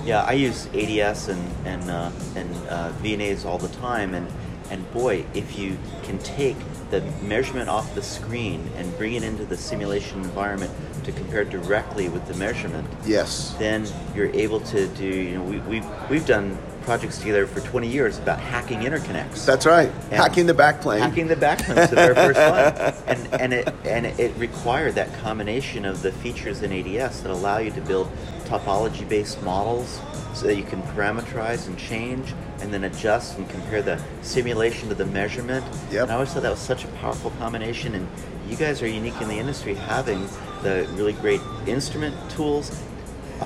yeah. 0.05 0.21
I 0.23 0.33
use 0.33 0.67
ADS 0.73 1.27
and 1.27 1.67
and 1.67 1.89
uh, 1.89 2.11
and 2.35 2.55
uh, 2.69 2.91
VNAs 3.03 3.45
all 3.45 3.57
the 3.57 3.73
time, 3.79 4.13
and 4.13 4.27
and 4.69 4.89
boy, 4.93 5.25
if 5.33 5.57
you 5.57 5.77
can 6.03 6.19
take 6.19 6.55
the 6.91 7.01
measurement 7.23 7.69
off 7.69 7.93
the 7.95 8.01
screen 8.01 8.67
and 8.77 8.95
bring 8.97 9.13
it 9.13 9.23
into 9.23 9.45
the 9.45 9.57
simulation 9.57 10.21
environment 10.21 10.71
to 11.03 11.11
compare 11.11 11.43
directly 11.43 12.09
with 12.09 12.27
the 12.27 12.33
measurement, 12.35 12.88
Yes. 13.05 13.55
then 13.59 13.88
you're 14.15 14.33
able 14.33 14.59
to 14.61 14.88
do. 14.89 15.05
You 15.07 15.38
know, 15.39 15.43
we, 15.43 15.57
we've 15.61 16.09
we've 16.09 16.25
done 16.25 16.57
projects 16.89 17.19
together 17.19 17.46
for 17.46 17.60
20 17.60 17.88
years 17.88 18.17
about 18.17 18.39
hacking 18.39 18.79
interconnects. 18.79 19.46
That's 19.46 19.67
right. 19.67 19.91
And 20.05 20.13
Hacking 20.13 20.48
the 20.48 20.55
backplane. 20.55 20.98
Hacking 20.98 21.27
the 21.27 21.36
backplane 21.36 21.75
was 21.75 21.91
the 21.91 21.96
very 21.98 22.15
first 22.15 22.39
one, 22.39 23.05
and 23.05 23.41
and 23.41 23.53
it 23.53 23.72
and 23.86 24.08
it 24.08 24.36
required 24.38 24.96
that 24.96 25.13
combination 25.22 25.86
of 25.86 26.01
the 26.01 26.12
features 26.12 26.63
in 26.63 26.74
ADS 26.74 27.22
that 27.22 27.29
allow 27.31 27.60
you 27.60 27.69
to 27.69 27.81
build 27.81 28.10
topology-based 28.46 29.39
models, 29.43 30.01
so 30.34 30.48
that 30.48 30.55
you 30.55 30.63
can 30.63 30.81
parameterize 30.81 31.67
and 31.67 31.77
change, 31.77 32.34
and 32.62 32.74
then 32.74 32.86
adjust 32.86 33.38
and 33.38 33.48
compare 33.51 33.84
the 33.84 34.01
simulation 34.24 34.89
to 34.89 34.96
the 34.96 35.05
measurement. 35.05 35.63
Yep. 35.91 36.01
And 36.01 36.12
I 36.12 36.15
always 36.15 36.34
thought 36.34 36.41
that 36.41 36.50
was 36.50 36.60
such 36.60 36.86
a 36.86 36.91
powerful 37.03 37.29
combination, 37.38 37.93
and 37.93 38.08
you 38.50 38.58
guys 38.58 38.81
are 38.81 38.88
unique 38.88 39.22
in 39.22 39.27
the 39.27 39.38
industry 39.38 39.75
having 39.75 40.27
the 40.63 40.89
really 40.93 41.13
great 41.13 41.41
instrument 41.67 42.15
tools, 42.31 42.81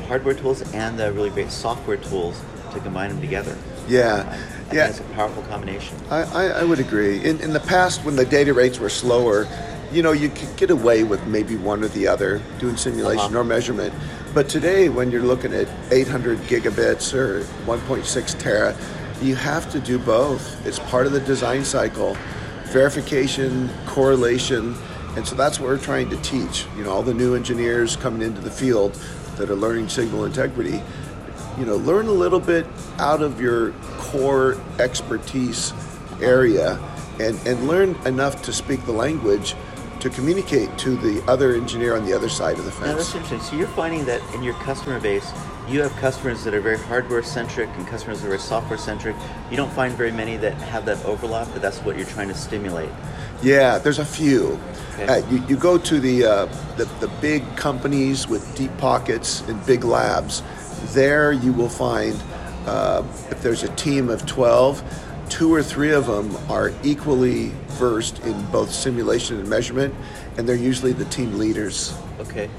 hardware 0.07 0.33
tools, 0.33 0.61
and 0.73 0.97
the 0.97 1.11
really 1.11 1.29
great 1.29 1.51
software 1.51 1.97
tools 1.97 2.41
to 2.73 2.79
combine 2.79 3.09
them 3.09 3.21
together. 3.21 3.55
Yeah. 3.87 4.25
I 4.71 4.75
Yeah. 4.75 4.87
it's 4.87 4.99
a 4.99 5.03
powerful 5.15 5.43
combination. 5.43 5.97
I, 6.09 6.23
I, 6.23 6.43
I 6.61 6.63
would 6.63 6.79
agree. 6.79 7.23
In, 7.23 7.39
in 7.41 7.53
the 7.53 7.59
past, 7.59 8.03
when 8.05 8.15
the 8.15 8.25
data 8.25 8.53
rates 8.53 8.79
were 8.79 8.89
slower, 8.89 9.47
you 9.91 10.01
know, 10.01 10.11
you 10.11 10.29
could 10.29 10.55
get 10.57 10.71
away 10.71 11.03
with 11.03 11.25
maybe 11.27 11.55
one 11.55 11.83
or 11.83 11.87
the 11.89 12.07
other, 12.07 12.41
doing 12.59 12.75
simulation 12.77 13.25
Uh-huh. 13.25 13.39
or 13.39 13.43
measurement. 13.43 13.93
But 14.33 14.49
today, 14.49 14.89
when 14.89 15.11
you're 15.11 15.21
looking 15.21 15.53
at 15.53 15.67
800 15.91 16.39
gigabits 16.47 17.13
or 17.13 17.41
1.6 17.67 18.39
tera, 18.39 18.75
you 19.21 19.35
have 19.35 19.71
to 19.71 19.79
do 19.79 19.99
both. 19.99 20.65
It's 20.65 20.79
part 20.79 21.05
of 21.05 21.11
the 21.13 21.19
design 21.21 21.63
cycle 21.63 22.17
verification, 22.73 23.69
correlation. 23.85 24.75
And 25.15 25.27
so 25.27 25.35
that's 25.35 25.59
what 25.59 25.69
we're 25.69 25.77
trying 25.77 26.09
to 26.09 26.17
teach. 26.23 26.65
You 26.75 26.83
know, 26.85 26.89
all 26.91 27.03
the 27.03 27.13
new 27.13 27.35
engineers 27.35 27.95
coming 27.95 28.23
into 28.23 28.41
the 28.41 28.49
field 28.49 28.93
that 29.37 29.49
are 29.51 29.55
learning 29.55 29.89
signal 29.89 30.25
integrity 30.25 30.81
you 31.57 31.65
know, 31.65 31.75
learn 31.77 32.07
a 32.07 32.11
little 32.11 32.39
bit 32.39 32.65
out 32.99 33.21
of 33.21 33.39
your 33.39 33.71
core 33.97 34.57
expertise 34.79 35.73
area 36.21 36.79
and, 37.19 37.37
and 37.47 37.67
learn 37.67 37.95
enough 38.05 38.41
to 38.43 38.53
speak 38.53 38.83
the 38.85 38.91
language 38.91 39.55
to 39.99 40.09
communicate 40.09 40.75
to 40.77 40.97
the 40.97 41.23
other 41.31 41.53
engineer 41.55 41.95
on 41.95 42.05
the 42.05 42.13
other 42.13 42.27
side 42.27 42.57
of 42.59 42.65
the 42.65 42.71
Now 42.85 42.93
that's 42.95 43.11
fence. 43.11 43.15
interesting. 43.15 43.39
So 43.41 43.55
you're 43.55 43.67
finding 43.69 44.03
that 44.05 44.21
in 44.33 44.43
your 44.43 44.55
customer 44.55 44.99
base, 44.99 45.31
you 45.69 45.81
have 45.81 45.95
customers 45.95 46.43
that 46.43 46.53
are 46.53 46.59
very 46.59 46.77
hardware 46.77 47.23
centric 47.23 47.69
and 47.77 47.87
customers 47.87 48.19
that 48.19 48.25
are 48.25 48.31
very 48.31 48.41
software 48.41 48.77
centric. 48.77 49.15
You 49.49 49.55
don't 49.55 49.71
find 49.71 49.93
very 49.93 50.11
many 50.11 50.35
that 50.37 50.55
have 50.55 50.85
that 50.87 51.03
overlap, 51.05 51.47
but 51.53 51.61
that's 51.61 51.77
what 51.79 51.95
you're 51.95 52.05
trying 52.07 52.27
to 52.27 52.35
stimulate. 52.35 52.89
Yeah, 53.41 53.77
there's 53.77 53.99
a 53.99 54.05
few. 54.05 54.59
Okay. 54.95 55.05
Uh, 55.05 55.29
you, 55.29 55.43
you 55.47 55.55
go 55.55 55.77
to 55.77 55.99
the, 56.01 56.25
uh, 56.25 56.45
the 56.75 56.85
the 56.99 57.07
big 57.21 57.43
companies 57.55 58.27
with 58.27 58.55
deep 58.57 58.77
pockets 58.77 59.41
and 59.47 59.65
big 59.65 59.85
labs. 59.85 60.43
There 60.91 61.31
you 61.31 61.53
will 61.53 61.69
find 61.69 62.15
uh, 62.65 63.03
if 63.29 63.41
there's 63.41 63.63
a 63.63 63.75
team 63.75 64.09
of 64.09 64.25
12, 64.25 64.83
two 65.29 65.53
or 65.53 65.63
three 65.63 65.91
of 65.91 66.07
them 66.07 66.35
are 66.49 66.71
equally 66.83 67.51
versed 67.67 68.19
in 68.19 68.45
both 68.47 68.71
simulation 68.71 69.39
and 69.39 69.49
measurement, 69.49 69.93
and 70.37 70.47
they're 70.47 70.55
usually 70.55 70.93
the 70.93 71.05
team 71.05 71.37
leaders. 71.37 71.97
Okay. 72.19 72.49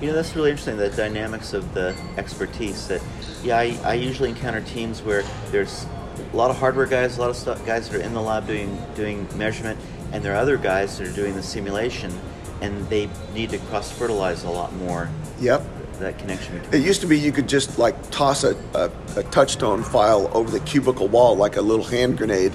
You 0.00 0.08
know, 0.08 0.12
that's 0.12 0.36
really 0.36 0.50
interesting, 0.50 0.76
the 0.76 0.90
dynamics 0.90 1.54
of 1.54 1.72
the 1.72 1.96
expertise. 2.18 2.86
That, 2.88 3.02
yeah, 3.42 3.58
I, 3.58 3.78
I 3.82 3.94
usually 3.94 4.28
encounter 4.28 4.60
teams 4.60 5.02
where 5.02 5.22
there's 5.50 5.86
a 6.32 6.36
lot 6.36 6.50
of 6.50 6.58
hardware 6.58 6.86
guys, 6.86 7.16
a 7.16 7.20
lot 7.20 7.30
of 7.30 7.36
stuff, 7.36 7.64
guys 7.64 7.88
that 7.88 7.98
are 7.98 8.02
in 8.02 8.12
the 8.12 8.20
lab 8.20 8.46
doing, 8.46 8.78
doing 8.94 9.26
measurement, 9.36 9.78
and 10.12 10.22
there 10.22 10.34
are 10.34 10.36
other 10.36 10.58
guys 10.58 10.98
that 10.98 11.08
are 11.08 11.12
doing 11.12 11.34
the 11.34 11.42
simulation, 11.42 12.12
and 12.60 12.86
they 12.88 13.08
need 13.32 13.50
to 13.50 13.58
cross 13.58 13.90
fertilize 13.90 14.44
a 14.44 14.50
lot 14.50 14.72
more 14.74 15.08
Yep. 15.40 15.62
That 16.00 16.18
connection 16.18 16.58
between 16.58 16.80
It 16.80 16.86
used 16.86 17.00
to 17.00 17.06
be 17.06 17.18
you 17.18 17.32
could 17.32 17.48
just 17.48 17.78
like 17.78 18.10
toss 18.10 18.44
a, 18.44 18.56
a, 18.74 18.90
a 19.16 19.22
touchstone 19.24 19.82
file 19.82 20.30
over 20.32 20.50
the 20.50 20.60
cubicle 20.60 21.08
wall 21.08 21.36
like 21.36 21.56
a 21.56 21.62
little 21.62 21.84
hand 21.84 22.18
grenade, 22.18 22.52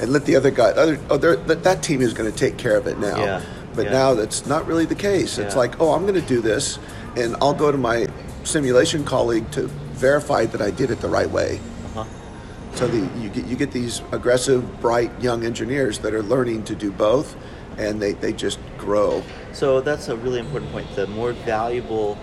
and 0.00 0.12
let 0.12 0.24
the 0.24 0.36
other 0.36 0.50
guy. 0.50 0.70
Other, 0.70 0.98
oh, 1.10 1.16
that 1.18 1.62
that 1.64 1.82
team 1.82 2.00
is 2.02 2.12
going 2.14 2.30
to 2.30 2.36
take 2.36 2.56
care 2.56 2.76
of 2.76 2.86
it 2.86 2.98
now. 2.98 3.18
Yeah, 3.18 3.42
But 3.74 3.86
yeah. 3.86 3.92
now 3.92 4.14
that's 4.14 4.46
not 4.46 4.66
really 4.66 4.84
the 4.86 4.94
case. 4.94 5.38
It's 5.38 5.54
Yeah. 5.54 5.60
like, 5.60 5.80
oh, 5.80 5.92
I'm 5.92 6.02
going 6.02 6.20
to 6.20 6.28
do 6.28 6.40
this, 6.40 6.78
and 7.16 7.36
I'll 7.40 7.54
go 7.54 7.70
to 7.70 7.78
my 7.78 8.08
simulation 8.44 9.04
colleague 9.04 9.50
to 9.52 9.68
verify 9.94 10.46
that 10.46 10.60
I 10.60 10.70
did 10.70 10.90
it 10.90 11.00
the 11.00 11.08
right 11.08 11.30
way. 11.30 11.60
Uh-huh. 11.94 12.04
So 12.74 12.88
the, 12.88 12.98
you 13.20 13.28
get 13.30 13.46
you 13.46 13.56
get 13.56 13.70
these 13.72 14.02
aggressive, 14.12 14.80
bright 14.80 15.10
young 15.22 15.44
engineers 15.44 15.98
that 16.00 16.12
are 16.12 16.22
learning 16.22 16.64
to 16.64 16.74
do 16.74 16.90
both, 16.90 17.36
and 17.78 18.02
they, 18.02 18.12
they 18.12 18.32
just 18.32 18.58
grow. 18.78 19.22
So 19.52 19.80
that's 19.80 20.08
a 20.08 20.16
really 20.16 20.40
important 20.40 20.72
point. 20.72 20.92
The 20.96 21.06
more 21.06 21.32
valuable, 21.32 22.18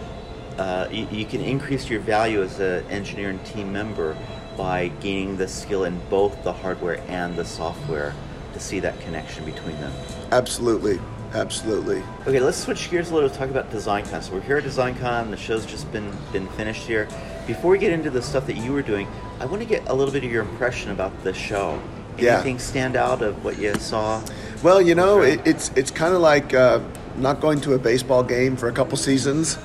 uh, 0.57 0.87
you, 0.91 1.07
you 1.11 1.25
can 1.25 1.41
increase 1.41 1.89
your 1.89 1.99
value 1.99 2.41
as 2.41 2.59
an 2.59 2.85
engineer 2.89 3.29
and 3.29 3.43
team 3.45 3.71
member 3.71 4.17
by 4.57 4.89
gaining 4.99 5.37
the 5.37 5.47
skill 5.47 5.85
in 5.85 5.99
both 6.09 6.43
the 6.43 6.53
hardware 6.53 7.01
and 7.07 7.35
the 7.35 7.45
software 7.45 8.13
to 8.53 8.59
see 8.59 8.79
that 8.79 8.99
connection 9.01 9.45
between 9.45 9.79
them. 9.79 9.93
Absolutely. 10.31 10.99
absolutely. 11.33 12.03
Okay, 12.27 12.39
let's 12.39 12.57
switch 12.57 12.89
gears 12.89 13.11
a 13.11 13.13
little 13.13 13.29
to 13.29 13.35
talk 13.35 13.49
about 13.49 13.71
DesignCon. 13.71 14.21
So 14.21 14.33
we're 14.33 14.41
here 14.41 14.57
at 14.57 14.63
DesignCon. 14.63 15.29
The 15.31 15.37
show's 15.37 15.65
just 15.65 15.91
been 15.91 16.11
been 16.31 16.47
finished 16.49 16.85
here. 16.85 17.07
Before 17.47 17.71
we 17.71 17.77
get 17.77 17.93
into 17.93 18.09
the 18.09 18.21
stuff 18.21 18.45
that 18.47 18.57
you 18.57 18.73
were 18.73 18.81
doing, 18.81 19.07
I 19.39 19.45
want 19.45 19.61
to 19.61 19.67
get 19.67 19.87
a 19.87 19.93
little 19.93 20.13
bit 20.13 20.23
of 20.23 20.31
your 20.31 20.43
impression 20.43 20.91
about 20.91 21.23
the 21.23 21.33
show. 21.33 21.81
Yeah. 22.17 22.35
Anything 22.35 22.59
stand 22.59 22.95
out 22.95 23.21
of 23.21 23.43
what 23.43 23.57
you 23.57 23.73
saw? 23.75 24.21
Well, 24.61 24.81
you 24.81 24.95
know, 24.95 25.21
it, 25.21 25.41
it's 25.45 25.71
it's 25.75 25.89
kind 25.89 26.13
of 26.13 26.21
like 26.21 26.53
uh, 26.53 26.81
not 27.17 27.39
going 27.39 27.61
to 27.61 27.73
a 27.73 27.79
baseball 27.79 28.23
game 28.23 28.55
for 28.55 28.67
a 28.67 28.71
couple 28.71 28.97
seasons. 28.97 29.57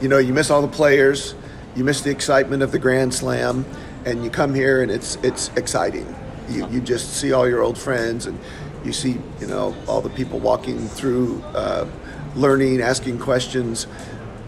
you 0.00 0.08
know, 0.08 0.18
you 0.18 0.32
miss 0.32 0.50
all 0.50 0.62
the 0.62 0.68
players, 0.68 1.34
you 1.76 1.84
miss 1.84 2.00
the 2.02 2.10
excitement 2.10 2.62
of 2.62 2.72
the 2.72 2.78
Grand 2.78 3.14
Slam, 3.14 3.64
and 4.04 4.24
you 4.24 4.30
come 4.30 4.54
here 4.54 4.82
and 4.82 4.90
it's 4.90 5.16
it's 5.16 5.48
exciting. 5.56 6.14
You 6.48 6.68
you 6.68 6.80
just 6.80 7.14
see 7.14 7.32
all 7.32 7.48
your 7.48 7.62
old 7.62 7.78
friends 7.78 8.26
and 8.26 8.38
you 8.84 8.92
see 8.92 9.18
you 9.40 9.46
know 9.46 9.74
all 9.88 10.00
the 10.00 10.10
people 10.10 10.38
walking 10.38 10.88
through, 10.88 11.42
uh, 11.54 11.86
learning, 12.34 12.80
asking 12.80 13.18
questions. 13.18 13.86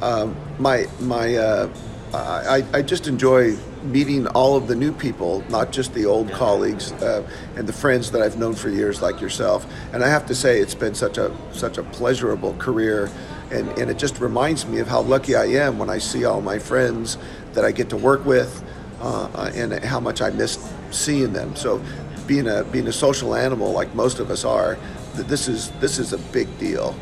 Um, 0.02 0.36
my 0.58 0.86
my 1.00 1.36
uh, 1.36 1.72
I, 2.12 2.64
I 2.72 2.82
just 2.82 3.06
enjoy 3.06 3.56
meeting 3.84 4.26
all 4.28 4.56
of 4.56 4.68
the 4.68 4.74
new 4.74 4.92
people, 4.92 5.44
not 5.48 5.72
just 5.72 5.94
the 5.94 6.06
old 6.06 6.30
colleagues 6.32 6.92
uh, 6.92 7.28
and 7.56 7.66
the 7.66 7.72
friends 7.72 8.10
that 8.12 8.22
I've 8.22 8.38
known 8.38 8.54
for 8.54 8.68
years, 8.68 9.02
like 9.02 9.20
yourself. 9.20 9.66
And 9.92 10.02
I 10.02 10.08
have 10.08 10.26
to 10.26 10.34
say, 10.34 10.60
it's 10.60 10.74
been 10.74 10.94
such 10.94 11.18
a 11.18 11.34
such 11.52 11.78
a 11.78 11.82
pleasurable 11.82 12.54
career, 12.54 13.10
and, 13.50 13.68
and 13.78 13.90
it 13.90 13.98
just 13.98 14.20
reminds 14.20 14.66
me 14.66 14.78
of 14.78 14.88
how 14.88 15.02
lucky 15.02 15.34
I 15.34 15.46
am 15.46 15.78
when 15.78 15.90
I 15.90 15.98
see 15.98 16.24
all 16.24 16.40
my 16.40 16.58
friends 16.58 17.18
that 17.52 17.64
I 17.64 17.72
get 17.72 17.90
to 17.90 17.96
work 17.96 18.24
with, 18.24 18.64
uh, 19.00 19.28
uh, 19.34 19.50
and 19.54 19.72
how 19.84 20.00
much 20.00 20.20
I 20.20 20.30
miss 20.30 20.72
seeing 20.90 21.32
them. 21.32 21.54
So, 21.56 21.82
being 22.26 22.48
a 22.48 22.64
being 22.64 22.88
a 22.88 22.92
social 22.92 23.34
animal 23.34 23.72
like 23.72 23.94
most 23.94 24.18
of 24.18 24.30
us 24.30 24.44
are, 24.44 24.76
th- 25.14 25.26
this 25.26 25.48
is 25.48 25.70
this 25.80 25.98
is 25.98 26.12
a 26.12 26.18
big 26.18 26.58
deal. 26.58 26.94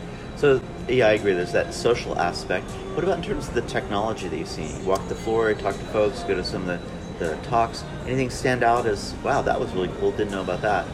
So 0.44 0.60
yeah, 0.90 1.06
I 1.06 1.12
agree. 1.12 1.32
There's 1.32 1.52
that 1.52 1.72
social 1.72 2.18
aspect. 2.18 2.70
What 2.92 3.02
about 3.02 3.16
in 3.16 3.24
terms 3.24 3.48
of 3.48 3.54
the 3.54 3.62
technology 3.62 4.28
that 4.28 4.36
you've 4.36 4.46
seen? 4.46 4.78
You 4.78 4.86
walk 4.86 5.08
the 5.08 5.14
floor, 5.14 5.54
talk 5.54 5.74
to 5.74 5.84
folks, 5.84 6.22
go 6.24 6.34
to 6.34 6.44
some 6.44 6.68
of 6.68 6.78
the, 7.18 7.26
the 7.26 7.36
talks. 7.44 7.82
Anything 8.04 8.28
stand 8.28 8.62
out 8.62 8.84
as 8.84 9.14
wow, 9.24 9.40
that 9.40 9.58
was 9.58 9.72
really 9.72 9.88
cool. 9.98 10.10
Didn't 10.10 10.32
know 10.32 10.42
about 10.42 10.60
that. 10.60 10.86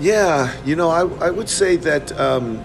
Yeah, 0.00 0.52
you 0.64 0.74
know, 0.74 0.90
I, 0.90 1.02
I 1.28 1.30
would 1.30 1.48
say 1.48 1.76
that 1.76 2.10
um, 2.18 2.60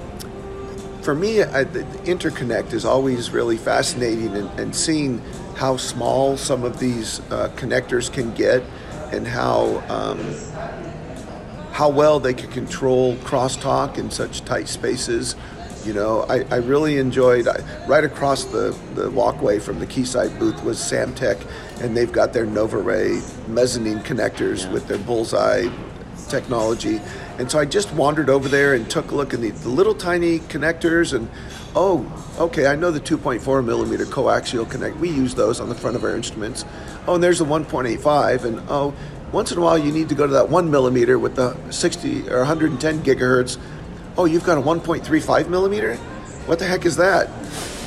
for 1.03 1.13
me, 1.13 1.43
I, 1.43 1.65
interconnect 1.65 2.73
is 2.73 2.83
always 2.83 3.29
really 3.29 3.57
fascinating 3.57 4.35
and, 4.35 4.49
and 4.59 4.75
seeing 4.75 5.19
how 5.55 5.77
small 5.77 6.35
some 6.35 6.63
of 6.63 6.79
these 6.79 7.19
uh, 7.29 7.51
connectors 7.57 8.11
can 8.11 8.33
get 8.33 8.63
and 9.11 9.27
how 9.27 9.83
um, 9.87 10.17
how 11.73 11.89
well 11.89 12.19
they 12.19 12.33
can 12.33 12.49
control 12.49 13.15
crosstalk 13.17 13.99
in 13.99 14.09
such 14.09 14.43
tight 14.45 14.67
spaces. 14.67 15.35
You 15.85 15.93
know, 15.93 16.21
I, 16.29 16.43
I 16.49 16.57
really 16.57 16.97
enjoyed 16.97 17.47
I, 17.47 17.61
right 17.87 18.03
across 18.03 18.45
the, 18.45 18.77
the 18.95 19.09
walkway 19.11 19.59
from 19.59 19.79
the 19.79 19.85
Keysight 19.85 20.39
booth 20.39 20.63
was 20.63 20.77
Samtec, 20.77 21.45
and 21.81 21.95
they've 21.95 22.11
got 22.11 22.31
their 22.31 22.45
NovaRay 22.45 23.47
mezzanine 23.49 23.99
connectors 23.99 24.63
Yeah. 24.63 24.71
with 24.71 24.87
their 24.87 24.99
bullseye 24.99 25.67
technology. 26.29 27.01
And 27.37 27.51
so 27.51 27.59
I 27.59 27.65
just 27.65 27.91
wandered 27.93 28.29
over 28.29 28.47
there 28.47 28.73
and 28.73 28.89
took 28.89 29.11
a 29.11 29.15
look 29.15 29.33
at 29.33 29.41
the, 29.41 29.49
the 29.49 29.69
little 29.69 29.93
tiny 29.93 30.39
connectors 30.39 31.13
and 31.13 31.29
oh, 31.75 32.05
okay, 32.39 32.67
I 32.67 32.75
know 32.75 32.91
the 32.91 32.99
2.4 32.99 33.65
millimeter 33.65 34.05
coaxial 34.05 34.69
connect. 34.69 34.97
We 34.97 35.09
use 35.09 35.35
those 35.35 35.59
on 35.59 35.69
the 35.69 35.75
front 35.75 35.95
of 35.95 36.03
our 36.03 36.15
instruments. 36.15 36.63
Oh, 37.07 37.15
and 37.15 37.23
there's 37.23 37.39
the 37.39 37.45
1.85 37.45 38.45
and 38.45 38.61
oh, 38.69 38.93
once 39.31 39.51
in 39.51 39.57
a 39.57 39.61
while 39.61 39.77
you 39.77 39.91
need 39.91 40.09
to 40.09 40.15
go 40.15 40.27
to 40.27 40.33
that 40.33 40.49
1 40.49 40.69
millimeter 40.69 41.17
with 41.17 41.35
the 41.35 41.57
60 41.71 42.29
or 42.29 42.39
110 42.39 43.03
gigahertz. 43.03 43.57
Oh, 44.15 44.25
you've 44.25 44.43
got 44.43 44.58
a 44.58 44.62
1.35 44.62 45.50
millimeter? 45.50 45.96
What 46.46 46.60
the 46.60 46.65
heck 46.65 46.86
is 46.86 46.96
that? 46.98 47.29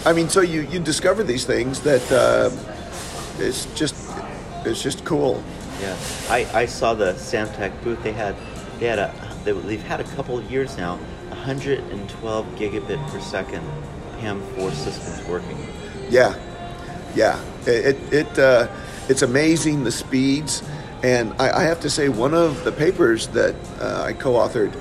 I 0.04 0.12
mean, 0.12 0.28
so 0.28 0.40
you, 0.40 0.62
you 0.62 0.80
discover 0.80 1.22
these 1.22 1.44
things 1.44 1.80
that 1.82 2.10
uh, 2.10 2.50
it's 3.38 3.66
just 3.74 3.94
it's 4.64 4.82
just 4.82 5.04
cool. 5.04 5.42
Yeah, 5.80 5.96
I, 6.28 6.46
I 6.52 6.66
saw 6.66 6.94
the 6.94 7.12
Samtec 7.14 7.82
booth. 7.84 8.02
They 8.02 8.12
had 8.12 8.34
they 8.78 8.86
had 8.86 8.98
a 8.98 9.12
they, 9.44 9.52
they've 9.52 9.82
had 9.82 10.00
a 10.00 10.04
couple 10.04 10.38
of 10.38 10.50
years 10.50 10.76
now. 10.76 10.96
112 11.28 12.46
gigabit 12.56 13.08
per 13.08 13.20
second 13.20 13.64
PAM4 14.18 14.72
systems 14.72 15.28
working. 15.28 15.58
Yeah, 16.08 16.34
yeah. 17.14 17.40
It 17.66 17.96
it, 18.12 18.38
uh, 18.38 18.68
it's 19.08 19.22
amazing 19.22 19.84
the 19.84 19.92
speeds, 19.92 20.62
and 21.02 21.32
I, 21.38 21.60
I 21.60 21.62
have 21.64 21.80
to 21.80 21.90
say 21.90 22.08
one 22.08 22.34
of 22.34 22.64
the 22.64 22.72
papers 22.72 23.28
that 23.28 23.54
uh, 23.80 24.02
I 24.02 24.12
co-authored 24.12 24.72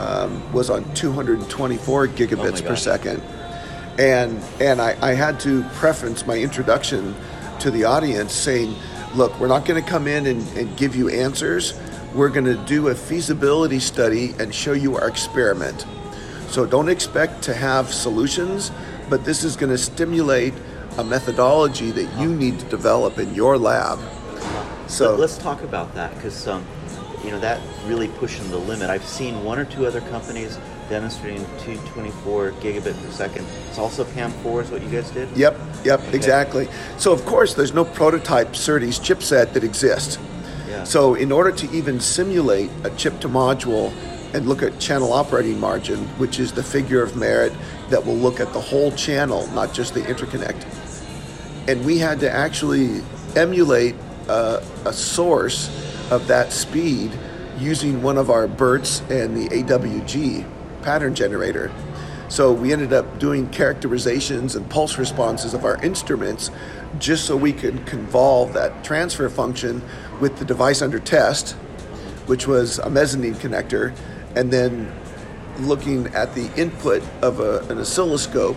um, 0.00 0.52
was 0.52 0.70
on 0.70 0.82
224 0.94 2.08
gigabits 2.08 2.66
per 2.66 2.74
second, 2.74 3.22
and 3.98 4.42
and 4.60 4.80
I, 4.80 4.96
I 5.02 5.12
had 5.12 5.38
to 5.40 5.62
preference 5.74 6.26
my 6.26 6.38
introduction 6.38 7.14
to 7.60 7.70
the 7.70 7.84
audience 7.84 8.32
saying, 8.32 8.74
look, 9.14 9.38
we're 9.38 9.48
not 9.48 9.66
going 9.66 9.82
to 9.82 9.88
come 9.88 10.06
in 10.06 10.26
and, 10.26 10.46
and 10.56 10.74
give 10.78 10.96
you 10.96 11.10
answers. 11.10 11.78
We're 12.14 12.30
going 12.30 12.46
to 12.46 12.56
do 12.64 12.88
a 12.88 12.94
feasibility 12.94 13.78
study 13.78 14.34
and 14.38 14.54
show 14.54 14.72
you 14.72 14.96
our 14.96 15.06
experiment. 15.06 15.86
So 16.48 16.64
don't 16.64 16.88
expect 16.88 17.42
to 17.42 17.54
have 17.54 17.92
solutions, 17.92 18.72
but 19.10 19.24
this 19.24 19.44
is 19.44 19.54
going 19.54 19.70
to 19.70 19.78
stimulate 19.78 20.54
a 20.96 21.04
methodology 21.04 21.90
that 21.90 22.20
you 22.20 22.34
need 22.34 22.58
to 22.58 22.64
develop 22.66 23.18
in 23.18 23.34
your 23.34 23.58
lab. 23.58 23.98
So 24.88 25.14
Let, 25.14 25.30
us 25.30 25.38
talk 25.38 25.62
about 25.62 25.94
that 25.94 26.12
because 26.16 26.48
um, 26.48 26.66
you 27.24 27.30
know 27.30 27.40
that 27.40 27.60
really 27.86 28.08
pushing 28.08 28.48
the 28.50 28.58
limit. 28.58 28.90
I've 28.90 29.04
seen 29.04 29.44
one 29.44 29.58
or 29.58 29.64
two 29.64 29.86
other 29.86 30.00
companies 30.02 30.58
demonstrating 30.88 31.44
224 31.58 32.52
gigabit 32.52 33.00
per 33.02 33.10
second. 33.10 33.46
It's 33.68 33.78
also 33.78 34.04
PAM4 34.04 34.62
is 34.64 34.70
what 34.70 34.82
you 34.82 34.88
guys 34.88 35.10
did. 35.10 35.28
Yep, 35.36 35.58
yep, 35.84 36.00
exactly. 36.12 36.68
So 36.98 37.12
of 37.12 37.24
course, 37.24 37.54
there's 37.54 37.72
no 37.72 37.84
prototype 37.84 38.48
SerDes 38.48 39.00
chipset 39.00 39.52
that 39.52 39.62
exists. 39.62 40.18
Yeah. 40.68 40.84
So 40.84 41.14
in 41.14 41.30
order 41.30 41.52
to 41.52 41.70
even 41.70 42.00
simulate 42.00 42.70
a 42.84 42.90
chip 42.90 43.20
to 43.20 43.28
module 43.28 43.92
and 44.34 44.48
look 44.48 44.62
at 44.62 44.78
channel 44.78 45.12
operating 45.12 45.58
margin, 45.58 45.98
which 46.18 46.38
is 46.38 46.52
the 46.52 46.62
figure 46.62 47.02
of 47.02 47.16
merit 47.16 47.52
that 47.88 48.04
will 48.04 48.16
look 48.16 48.40
at 48.40 48.52
the 48.52 48.60
whole 48.60 48.92
channel, 48.92 49.46
not 49.48 49.74
just 49.74 49.94
the 49.94 50.00
interconnect, 50.02 50.64
and 51.68 51.84
we 51.84 51.98
had 51.98 52.20
to 52.20 52.30
actually 52.30 53.02
emulate 53.36 53.94
uh, 54.28 54.60
a 54.86 54.92
source 54.92 55.89
of 56.10 56.26
that 56.28 56.52
speed 56.52 57.12
using 57.58 58.02
one 58.02 58.18
of 58.18 58.30
our 58.30 58.48
BERTs 58.48 59.00
and 59.10 59.36
the 59.36 59.48
AWG 59.48 60.46
pattern 60.82 61.14
generator. 61.14 61.70
So 62.28 62.52
we 62.52 62.72
ended 62.72 62.92
up 62.92 63.18
doing 63.18 63.48
characterizations 63.50 64.54
and 64.54 64.68
pulse 64.70 64.98
responses 64.98 65.52
of 65.52 65.64
our 65.64 65.82
instruments 65.82 66.50
just 66.98 67.24
so 67.24 67.36
we 67.36 67.52
could 67.52 67.86
convolve 67.86 68.52
that 68.52 68.84
transfer 68.84 69.28
function 69.28 69.82
with 70.20 70.38
the 70.38 70.44
device 70.44 70.80
under 70.80 71.00
test, 71.00 71.52
which 72.26 72.46
was 72.46 72.78
a 72.78 72.88
mezzanine 72.88 73.34
connector, 73.34 73.94
and 74.36 74.52
then 74.52 74.92
looking 75.58 76.06
at 76.08 76.34
the 76.34 76.54
input 76.56 77.02
of 77.20 77.40
a, 77.40 77.60
an 77.68 77.78
oscilloscope, 77.78 78.56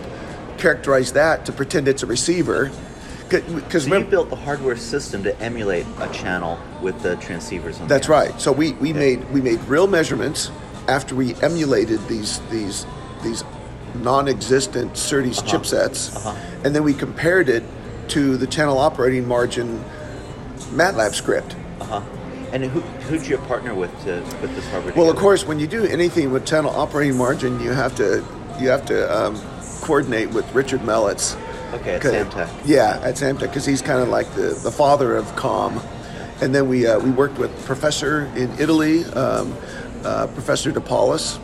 characterize 0.56 1.12
that 1.12 1.44
to 1.46 1.52
pretend 1.52 1.88
it's 1.88 2.02
a 2.02 2.06
receiver. 2.06 2.70
Because 3.28 3.84
So 3.84 3.96
you 3.96 4.04
built 4.04 4.30
the 4.30 4.36
hardware 4.36 4.76
system 4.76 5.22
to 5.24 5.38
emulate 5.40 5.86
a 5.98 6.08
channel 6.12 6.58
with 6.82 7.02
the 7.02 7.16
transceivers 7.16 7.80
on. 7.80 7.88
That's 7.88 8.08
right. 8.08 8.38
So 8.40 8.52
we, 8.52 8.72
we 8.74 8.92
made 8.92 9.28
we 9.30 9.40
made 9.40 9.60
real 9.64 9.86
measurements 9.86 10.50
after 10.88 11.14
we 11.14 11.34
emulated 11.36 12.06
these 12.08 12.40
these 12.50 12.86
these 13.22 13.42
non-existent 14.02 14.92
SerDes 14.94 15.40
chipsets, 15.42 16.14
Uh-huh. 16.16 16.34
and 16.64 16.74
then 16.74 16.82
we 16.84 16.92
compared 16.94 17.48
it 17.48 17.62
to 18.08 18.36
the 18.36 18.46
channel 18.46 18.78
operating 18.78 19.26
margin 19.26 19.82
MATLAB 20.72 21.14
script. 21.14 21.56
Uh-huh. 21.80 22.02
And 22.52 22.64
who 22.64 22.80
who'd 23.08 23.26
you 23.26 23.38
partner 23.38 23.74
with 23.74 23.90
to 24.04 24.22
put 24.40 24.54
this 24.54 24.68
hardware 24.70 24.94
Well, 24.94 25.10
of 25.10 25.16
course, 25.16 25.44
when 25.46 25.58
you 25.58 25.66
do 25.66 25.84
anything 25.86 26.30
with 26.30 26.44
channel 26.46 26.70
operating 26.70 27.16
margin, 27.16 27.58
you 27.60 27.70
have 27.72 27.94
to 27.96 28.24
you 28.60 28.68
have 28.68 28.84
to 28.86 28.96
um, 29.16 29.40
coordinate 29.80 30.30
with 30.30 30.44
Richard 30.54 30.80
Mellitz. 30.80 31.36
Okay, 31.72 31.94
at 31.94 32.00
'Cause- 32.00 32.12
Samtec. 32.12 32.48
Yeah, 32.64 33.00
at 33.02 33.14
Samtec, 33.14 33.40
because 33.40 33.64
he's 33.66 33.82
kind 33.82 34.00
of 34.00 34.08
like 34.08 34.32
the, 34.34 34.58
the 34.62 34.70
father 34.70 35.16
of 35.16 35.34
COM. 35.36 35.80
And 36.40 36.54
then 36.54 36.68
we 36.68 36.86
uh, 36.86 36.98
we 36.98 37.10
worked 37.10 37.38
with 37.38 37.50
professor 37.64 38.30
in 38.36 38.50
Italy, 38.58 39.04
um, 39.14 39.56
uh, 40.04 40.26
Professor 40.28 40.72
DePaulis, 40.72 41.38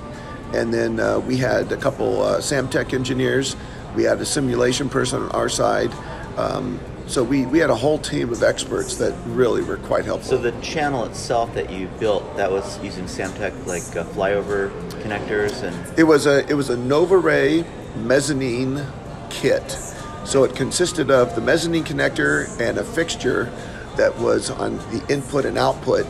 and 0.53 0.75
then 0.75 0.99
uh, 0.99 1.21
we 1.21 1.37
had 1.37 1.71
a 1.73 1.77
couple 1.77 2.23
uh, 2.23 2.39
Samtec 2.39 2.93
engineers. 2.93 3.57
We 3.95 4.03
had 4.03 4.21
a 4.21 4.27
simulation 4.27 4.89
person 4.89 5.23
on 5.23 5.31
our 5.31 5.49
side. 5.49 5.93
Um, 6.37 6.81
so 7.07 7.25
we, 7.25 7.45
we 7.47 7.59
had 7.59 7.71
a 7.71 7.75
whole 7.75 7.99
team 7.99 8.31
of 8.31 8.43
experts 8.45 8.97
that 8.99 9.13
really 9.27 9.63
were 9.63 9.79
quite 9.79 10.05
helpful. 10.05 10.31
So 10.31 10.39
the 10.39 10.53
channel 10.61 11.05
itself 11.07 11.53
that 11.55 11.69
you 11.71 11.89
built, 11.99 12.37
that 12.37 12.51
was 12.53 12.79
using 12.85 13.05
Samtec 13.07 13.67
like 13.67 13.83
uh, 13.97 14.05
flyover 14.13 14.71
connectors 15.03 15.63
and 15.63 15.99
It 15.99 16.05
was 16.05 16.27
a 16.27 16.49
it 16.49 16.55
was 16.55 16.71
a 16.71 16.77
NovaRay 16.77 17.65
mezzanine 17.97 18.85
kit. 19.29 19.77
So 20.25 20.45
it 20.45 20.55
consisted 20.55 21.11
of 21.11 21.35
the 21.35 21.41
mezzanine 21.41 21.85
connector 21.85 22.49
and 22.61 22.79
a 22.79 22.85
fixture 22.85 23.53
that 23.97 24.17
was 24.19 24.51
on 24.51 24.77
the 24.91 25.05
input 25.09 25.45
and 25.45 25.59
output, 25.59 26.07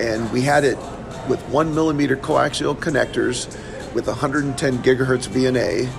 and 0.00 0.30
we 0.32 0.42
had 0.42 0.64
it 0.64 0.78
with 1.28 1.40
one 1.48 1.74
millimeter 1.74 2.16
coaxial 2.16 2.74
connectors, 2.74 3.46
with 3.94 4.06
110 4.06 4.78
gigahertz 4.78 5.28
VNA 5.28 5.90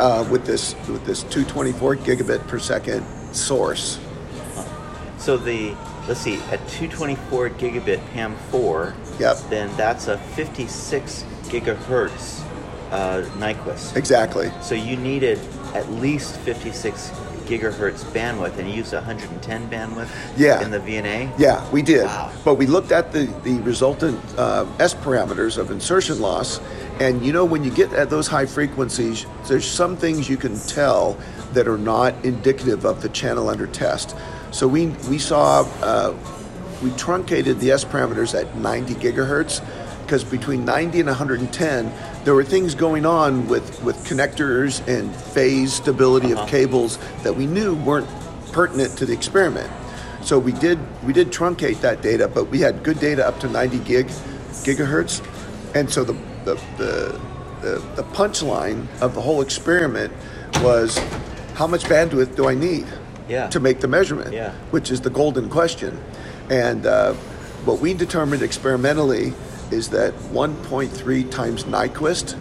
uh, 0.00 0.26
with 0.30 0.46
this 0.46 0.74
with 0.88 1.04
this 1.04 1.22
224 1.24 1.96
gigabit 1.96 2.46
per 2.48 2.58
second 2.58 3.04
source. 3.32 3.98
So 5.18 5.36
the 5.36 5.76
let's 6.08 6.20
see 6.20 6.36
at 6.50 6.66
224 6.68 7.50
gigabit 7.50 8.00
PAM4. 8.12 9.20
Yep. 9.20 9.36
Then 9.50 9.76
that's 9.76 10.08
a 10.08 10.18
56 10.18 11.24
gigahertz 11.44 12.42
uh, 12.90 13.22
Nyquist. 13.36 13.96
Exactly. 13.96 14.50
So 14.60 14.74
you 14.74 14.96
needed 14.96 15.38
at 15.74 15.90
least 15.92 16.36
56 16.40 17.10
gigahertz 17.46 18.04
bandwidth 18.12 18.56
and 18.58 18.68
you 18.68 18.76
used 18.76 18.92
110 18.92 19.68
bandwidth 19.70 20.08
Yeah. 20.36 20.62
in 20.62 20.70
the 20.70 20.78
VNA? 20.78 21.32
Yeah, 21.38 21.68
we 21.70 21.82
did. 21.82 22.04
Wow. 22.04 22.30
But 22.44 22.54
we 22.54 22.66
looked 22.66 22.92
at 22.92 23.12
the, 23.12 23.24
the 23.42 23.58
resultant 23.60 24.20
uh, 24.38 24.66
S 24.78 24.94
parameters 24.94 25.58
of 25.58 25.70
insertion 25.70 26.20
loss, 26.20 26.60
and 27.00 27.24
you 27.24 27.32
know, 27.32 27.44
when 27.44 27.64
you 27.64 27.70
get 27.70 27.92
at 27.94 28.10
those 28.10 28.28
high 28.28 28.46
frequencies, 28.46 29.26
there's 29.48 29.68
some 29.68 29.96
things 29.96 30.28
you 30.28 30.36
can 30.36 30.56
tell 30.60 31.18
that 31.52 31.66
are 31.66 31.78
not 31.78 32.14
indicative 32.24 32.84
of 32.84 33.02
the 33.02 33.08
channel 33.08 33.48
under 33.48 33.66
test. 33.66 34.16
So 34.52 34.68
we, 34.68 34.86
we 35.10 35.18
saw, 35.18 35.62
uh, 35.82 36.14
we 36.82 36.90
truncated 36.92 37.58
the 37.60 37.72
S 37.72 37.84
parameters 37.84 38.38
at 38.40 38.56
90 38.56 38.94
gigahertz 38.94 39.60
because 40.12 40.24
between 40.24 40.62
90 40.66 41.00
and 41.00 41.08
110, 41.08 41.90
there 42.24 42.34
were 42.34 42.44
things 42.44 42.74
going 42.74 43.06
on 43.06 43.48
with, 43.48 43.82
with 43.82 43.96
connectors 44.06 44.86
and 44.86 45.10
phase 45.16 45.72
stability 45.72 46.34
Uh-huh. 46.34 46.42
of 46.42 46.50
cables 46.50 46.98
that 47.22 47.34
we 47.34 47.46
knew 47.46 47.74
weren't 47.76 48.06
pertinent 48.52 48.94
to 48.98 49.06
the 49.06 49.14
experiment. 49.14 49.70
So 50.20 50.38
we 50.38 50.52
did 50.52 50.78
we 51.02 51.14
did 51.14 51.28
truncate 51.32 51.80
that 51.80 52.02
data, 52.02 52.28
but 52.28 52.50
we 52.50 52.60
had 52.60 52.82
good 52.82 53.00
data 53.00 53.26
up 53.26 53.40
to 53.40 53.48
90 53.48 53.78
gig 53.78 54.06
gigahertz, 54.66 55.22
and 55.74 55.90
so 55.90 56.04
the 56.04 56.12
the 56.44 56.54
the, 56.76 57.18
the, 57.62 57.82
the 57.96 58.02
punchline 58.12 58.86
of 59.00 59.14
the 59.14 59.20
whole 59.22 59.40
experiment 59.40 60.12
was 60.60 60.98
how 61.54 61.66
much 61.66 61.84
bandwidth 61.84 62.36
do 62.36 62.50
I 62.50 62.54
need 62.54 62.84
Yeah. 63.30 63.48
to 63.48 63.60
make 63.60 63.80
the 63.80 63.88
measurement, 63.88 64.34
Yeah. 64.34 64.52
which 64.72 64.90
is 64.90 65.00
the 65.00 65.10
golden 65.10 65.48
question, 65.48 65.98
and 66.50 66.84
uh, 66.84 67.14
what 67.64 67.80
we 67.80 67.94
determined 67.94 68.42
experimentally 68.42 69.32
is 69.72 69.88
that 69.90 70.12
1.3 70.32 71.30
times 71.30 71.64
Nyquist 71.64 72.36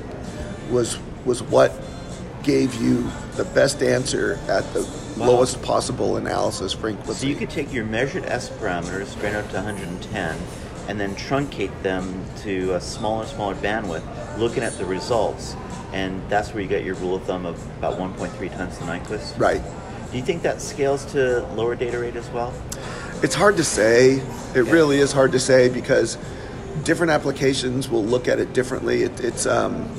was 0.70 0.98
was 1.26 1.44
what 1.44 1.72
gave 2.44 2.74
you 2.76 3.10
the 3.36 3.44
best 3.46 3.82
answer 3.84 4.40
at 4.48 4.64
the 4.74 4.82
Wow. 5.18 5.28
lowest 5.28 5.62
possible 5.62 6.16
analysis 6.18 6.72
frequency. 6.74 7.14
So 7.14 7.28
you 7.28 7.36
could 7.36 7.50
take 7.50 7.72
your 7.74 7.84
measured 7.86 8.26
S 8.26 8.50
parameters 8.50 9.08
straight 9.08 9.36
up 9.36 9.48
to 9.52 9.58
110 9.58 10.38
and 10.88 11.00
then 11.00 11.14
truncate 11.16 11.70
them 11.84 12.24
to 12.44 12.74
a 12.76 12.82
smaller 12.82 13.24
and 13.24 13.30
smaller 13.32 13.56
bandwidth, 13.56 14.02
looking 14.40 14.64
at 14.64 14.78
the 14.78 14.86
results. 14.86 15.56
And 15.94 16.22
that's 16.30 16.54
where 16.54 16.64
you 16.64 16.70
get 16.70 16.86
your 16.86 16.96
rule 16.96 17.16
of 17.16 17.24
thumb 17.24 17.46
of 17.46 17.62
about 17.78 18.00
1.3 18.00 18.48
times 18.50 18.78
the 18.80 18.86
Nyquist. 18.86 19.38
right. 19.38 19.62
Do 20.12 20.18
you 20.18 20.24
think 20.24 20.42
that 20.44 20.62
scales 20.62 21.04
to 21.12 21.46
lower 21.56 21.76
data 21.76 22.00
rate 22.00 22.16
as 22.16 22.30
well? 22.30 22.54
It's 23.22 23.36
hard 23.36 23.58
to 23.58 23.64
say. 23.66 24.22
It 24.56 24.66
Yeah. 24.66 24.72
really 24.72 25.00
is 25.00 25.12
hard 25.12 25.34
to 25.34 25.40
say 25.40 25.68
because 25.70 26.18
different 26.84 27.12
applications 27.12 27.90
will 27.90 28.04
look 28.04 28.28
at 28.28 28.40
it 28.40 28.54
differently. 28.54 29.04
It, 29.04 29.20
it's 29.20 29.46
um, 29.46 29.90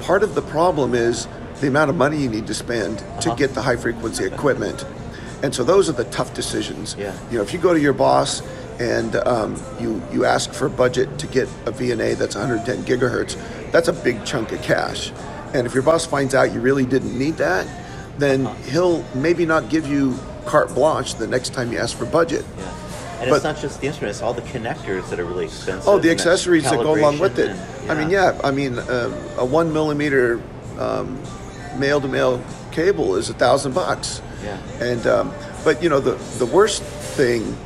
part 0.00 0.22
of 0.22 0.34
the 0.34 0.42
problem 0.42 0.94
is 0.94 1.26
the 1.60 1.68
amount 1.68 1.90
of 1.90 1.96
money 1.96 2.18
you 2.18 2.28
need 2.28 2.46
to 2.46 2.54
spend 2.54 2.98
to 2.98 3.04
Uh-huh. 3.04 3.34
get 3.34 3.54
the 3.54 3.62
high 3.62 3.76
frequency 3.76 4.24
equipment, 4.24 4.84
and 5.42 5.54
so 5.54 5.64
those 5.64 5.88
are 5.88 5.92
the 5.92 6.04
tough 6.04 6.34
decisions. 6.34 6.96
Yeah. 6.98 7.14
You 7.30 7.38
know, 7.38 7.42
if 7.42 7.52
you 7.52 7.58
go 7.58 7.72
to 7.72 7.80
your 7.80 7.92
boss 7.92 8.42
and 8.80 9.14
um, 9.16 9.56
you 9.80 10.02
you 10.12 10.24
ask 10.24 10.52
for 10.52 10.66
a 10.66 10.70
budget 10.70 11.18
to 11.18 11.26
get 11.26 11.48
a 11.66 11.72
VNA 11.72 12.16
that's 12.16 12.34
110 12.34 12.84
gigahertz, 12.84 13.36
that's 13.72 13.88
a 13.88 13.92
big 13.92 14.24
chunk 14.24 14.52
of 14.52 14.60
cash. 14.62 15.12
And 15.54 15.66
if 15.66 15.74
your 15.74 15.82
boss 15.84 16.04
finds 16.06 16.34
out 16.34 16.52
you 16.52 16.60
really 16.60 16.84
didn't 16.84 17.16
need 17.16 17.36
that, 17.36 17.66
then 18.18 18.46
Uh-huh. 18.46 18.70
he'll 18.70 19.04
maybe 19.14 19.46
not 19.46 19.68
give 19.70 19.86
you 19.86 20.18
carte 20.44 20.74
blanche 20.74 21.14
the 21.14 21.26
next 21.26 21.54
time 21.54 21.72
you 21.72 21.78
ask 21.78 21.96
for 21.96 22.04
budget. 22.04 22.44
Yeah. 22.58 22.73
And 23.20 23.30
But- 23.30 23.36
it's 23.36 23.44
not 23.44 23.58
just 23.60 23.80
the 23.80 23.86
instrument, 23.86 24.10
it's 24.10 24.22
all 24.22 24.34
the 24.34 24.42
connectors 24.42 25.08
that 25.10 25.18
are 25.20 25.24
really 25.24 25.44
expensive. 25.46 25.88
Oh, 25.88 25.98
the 25.98 26.10
accessories 26.10 26.64
that 26.64 26.74
go 26.74 26.94
along 26.94 27.18
with 27.18 27.38
it. 27.38 27.50
and- 27.50 27.90
I 27.90 27.94
mean, 27.94 28.10
yeah, 28.10 28.32
I 28.42 28.50
mean, 28.50 28.78
um, 28.78 29.14
a 29.38 29.44
one 29.44 29.72
millimeter 29.72 30.40
male 31.78 32.00
to 32.00 32.08
male 32.08 32.40
cable 32.72 33.16
is 33.16 33.30
a 33.30 33.34
thousand 33.34 33.72
bucks. 33.74 34.20
Yeah. 34.44 34.56
And 34.84 35.06
um, 35.06 35.32
but 35.64 35.82
you 35.82 35.88
know 35.88 36.00
the 36.00 36.16
the 36.38 36.46
worst 36.46 36.82
thing 36.82 37.56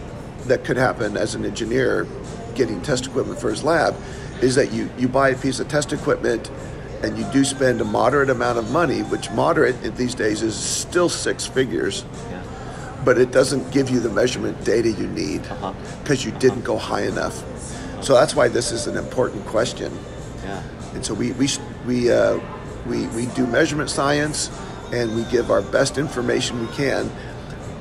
that 0.47 0.65
could 0.65 0.77
happen 0.77 1.17
as 1.17 1.35
an 1.35 1.45
engineer 1.45 2.07
getting 2.55 2.81
test 2.81 3.07
equipment 3.07 3.39
for 3.41 3.51
his 3.51 3.63
lab 3.65 3.95
is 4.41 4.55
that 4.55 4.73
you 4.73 4.89
you 4.99 5.09
buy 5.09 5.31
a 5.31 5.37
piece 5.37 5.61
of 5.61 5.69
test 5.69 5.93
equipment 5.93 6.51
and 7.03 7.17
you 7.17 7.25
do 7.33 7.45
spend 7.45 7.81
a 7.81 7.85
moderate 7.85 8.29
amount 8.31 8.59
of 8.59 8.71
money, 8.73 9.01
which 9.03 9.31
moderate 9.31 9.77
in 9.85 9.95
these 9.95 10.15
days 10.15 10.43
is 10.43 10.55
still 10.57 11.09
six 11.09 11.47
figures, 11.47 12.05
Yeah. 12.31 12.38
But 13.05 13.19
it 13.19 13.31
doesn't 13.31 13.71
give 13.71 13.91
you 13.91 14.01
the 14.01 14.09
measurement 14.11 14.63
data 14.65 14.91
you 14.91 15.07
need 15.07 15.47
Uh-huh. 15.47 15.73
because 16.03 16.25
you 16.25 16.33
didn't 16.33 16.63
go 16.65 16.77
high 16.79 17.03
enough. 17.03 17.43
So 18.03 18.15
that's 18.15 18.35
why 18.35 18.49
this 18.49 18.71
is 18.73 18.87
an 18.87 18.97
important 18.97 19.45
question. 19.47 19.93
Yeah. 20.45 20.63
And 20.95 21.05
so 21.05 21.15
we 21.15 21.33
we 21.33 21.49
we 21.87 22.11
uh, 22.13 22.39
we, 22.87 23.07
we 23.09 23.27
do 23.35 23.47
measurement 23.47 23.91
science, 23.91 24.51
and 24.93 25.15
we 25.17 25.25
give 25.25 25.51
our 25.51 25.63
best 25.63 25.99
information 25.99 26.61
we 26.61 26.73
can, 26.75 27.11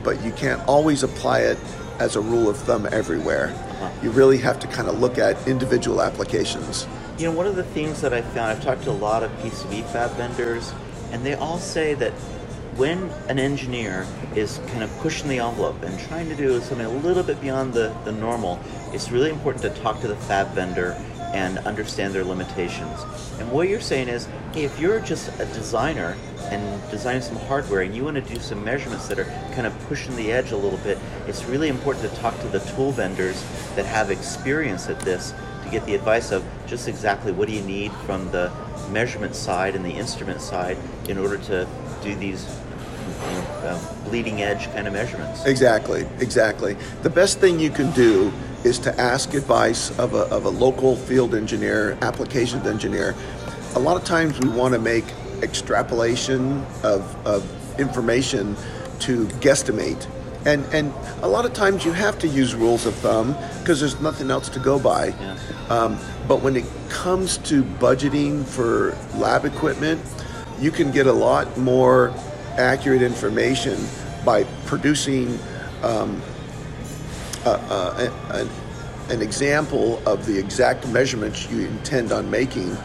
but 0.04 0.22
you 0.24 0.32
can't 0.32 0.62
always 0.68 1.04
apply 1.04 1.42
it 1.42 1.58
as 2.00 2.16
a 2.16 2.22
rule 2.22 2.50
of 2.50 2.58
thumb 2.58 2.88
everywhere. 2.92 3.48
Uh-huh. 3.50 3.90
You 4.04 4.10
really 4.12 4.38
have 4.40 4.60
to 4.60 4.68
kind 4.68 4.88
of 4.88 5.00
look 5.00 5.18
at 5.18 5.48
individual 5.48 6.02
applications. 6.02 6.88
You 7.18 7.26
know, 7.26 7.32
one 7.38 7.48
of 7.48 7.56
the 7.56 7.64
things 7.64 8.02
that 8.02 8.14
I 8.14 8.22
found, 8.22 8.52
I've 8.52 8.64
talked 8.64 8.84
to 8.84 8.92
a 8.92 9.00
lot 9.10 9.24
of 9.24 9.32
PCB 9.42 9.84
fab 9.92 10.12
vendors, 10.12 10.74
and 11.12 11.24
they 11.26 11.34
all 11.36 11.58
say 11.60 11.94
that 11.96 12.14
when 12.78 13.10
an 13.28 13.40
engineer 13.40 14.06
is 14.36 14.60
kind 14.68 14.84
of 14.84 14.98
pushing 15.00 15.28
the 15.28 15.40
envelope 15.40 15.82
and 15.82 16.00
trying 16.02 16.30
to 16.30 16.36
do 16.36 16.62
something 16.62 16.86
a 16.86 16.90
little 16.90 17.24
bit 17.24 17.42
beyond 17.42 17.74
the, 17.74 17.92
the 18.06 18.12
normal, 18.12 18.60
it's 18.94 19.10
really 19.10 19.32
important 19.32 19.64
to 19.64 19.82
talk 19.82 20.00
to 20.00 20.08
the 20.08 20.16
fab 20.16 20.48
vendor 20.54 20.92
and 21.34 21.58
understand 21.60 22.14
their 22.14 22.24
limitations. 22.24 23.04
And 23.40 23.52
what 23.52 23.68
you're 23.68 23.82
saying 23.82 24.10
is, 24.10 24.28
hey, 24.54 24.64
if 24.64 24.80
you're 24.80 25.00
just 25.00 25.28
a 25.40 25.46
designer 25.48 26.16
and 26.52 26.92
designing 26.92 27.24
some 27.24 27.36
hardware 27.36 27.82
and 27.82 27.96
you 27.96 28.04
want 28.04 28.16
to 28.16 28.34
do 28.34 28.40
some 28.40 28.64
measurements 28.64 29.08
that 29.08 29.18
are 29.18 29.26
kind 29.56 29.66
of 29.66 29.78
pushing 29.88 30.16
the 30.16 30.32
edge 30.32 30.52
a 30.52 30.58
little 30.58 30.80
bit, 30.80 31.00
it's 31.26 31.46
really 31.46 31.70
important 31.70 32.08
to 32.10 32.20
talk 32.20 32.40
to 32.42 32.48
the 32.50 32.60
tool 32.60 32.92
vendors 32.92 33.44
that 33.76 33.86
have 33.88 34.12
experience 34.12 34.88
at 34.88 35.00
this 35.00 35.34
to 35.64 35.70
get 35.72 35.84
the 35.88 35.96
advice 35.96 36.32
of 36.32 36.46
just 36.68 36.88
exactly 36.88 37.32
what 37.32 37.48
do 37.48 37.56
you 37.56 37.64
need 37.64 37.92
from 38.06 38.30
the 38.32 38.52
measurement 38.92 39.36
side 39.36 39.76
and 39.76 39.84
the 39.84 39.92
instrument 39.92 40.42
side 40.42 40.78
in 41.10 41.18
order 41.18 41.38
to 41.38 41.68
do 42.04 42.16
these 42.16 42.46
know, 43.32 43.42
uh, 43.64 44.04
bleeding 44.10 44.42
edge 44.42 44.66
kind 44.74 44.88
of 44.88 44.94
measurements. 44.94 45.46
Exactly, 45.46 46.08
exactly. 46.20 46.76
The 47.04 47.10
best 47.10 47.40
thing 47.40 47.60
you 47.60 47.70
can 47.70 47.92
do 47.92 48.32
is 48.64 48.80
to 48.80 49.00
ask 49.00 49.34
advice 49.34 49.98
of 50.00 50.14
a, 50.14 50.24
of 50.34 50.46
a 50.46 50.50
local 50.50 50.96
field 50.96 51.36
engineer, 51.36 51.98
applications 52.02 52.66
engineer. 52.66 53.16
A 53.76 53.80
lot 53.80 53.98
of 53.98 54.04
times 54.04 54.40
we 54.40 54.50
want 54.50 54.74
to 54.74 54.80
make 54.80 55.06
extrapolation 55.42 56.66
of, 56.84 57.28
of 57.28 57.80
information 57.80 58.56
to 59.00 59.26
guesstimate. 59.40 60.08
And, 60.46 60.66
and 60.74 60.94
a 61.22 61.28
lot 61.28 61.46
of 61.46 61.54
times 61.54 61.86
you 61.86 61.92
have 61.92 62.18
to 62.20 62.28
use 62.28 62.56
rules 62.56 62.86
of 62.86 62.96
thumb 62.96 63.36
because 63.60 63.80
there's 63.80 64.00
nothing 64.00 64.32
else 64.32 64.50
to 64.50 64.60
go 64.60 64.80
by. 64.80 65.08
Yeah. 65.08 65.38
Um, 65.70 66.00
but 66.28 66.42
when 66.42 66.56
it 66.56 66.66
comes 66.90 67.38
to 67.40 67.64
budgeting 67.64 68.46
for 68.46 68.98
lab 69.18 69.46
equipment, 69.46 70.02
you 70.60 70.72
can 70.72 70.92
get 70.92 71.06
a 71.06 71.14
lot 71.14 71.58
more 71.58 72.14
accurate 72.58 73.02
information 73.02 73.78
by 74.26 74.44
producing 74.66 75.40
um, 75.84 76.22
a, 77.46 77.50
a, 77.50 78.14
a, 78.30 78.50
an 79.14 79.22
example 79.22 80.02
of 80.08 80.26
the 80.26 80.38
exact 80.38 80.88
measurements 80.90 81.50
you 81.50 81.66
intend 81.68 82.12
on 82.12 82.30
making 82.30 82.76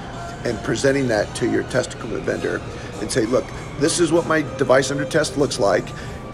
and 0.44 0.58
presenting 0.62 1.08
that 1.08 1.34
to 1.36 1.50
your 1.50 1.62
test 1.64 1.94
equipment 1.94 2.24
vendor 2.24 2.60
and 3.00 3.10
say, 3.10 3.26
look, 3.26 3.44
this 3.78 3.98
is 3.98 4.12
what 4.12 4.26
my 4.26 4.42
device 4.56 4.90
under 4.90 5.04
test 5.04 5.36
looks 5.36 5.58
like. 5.58 5.84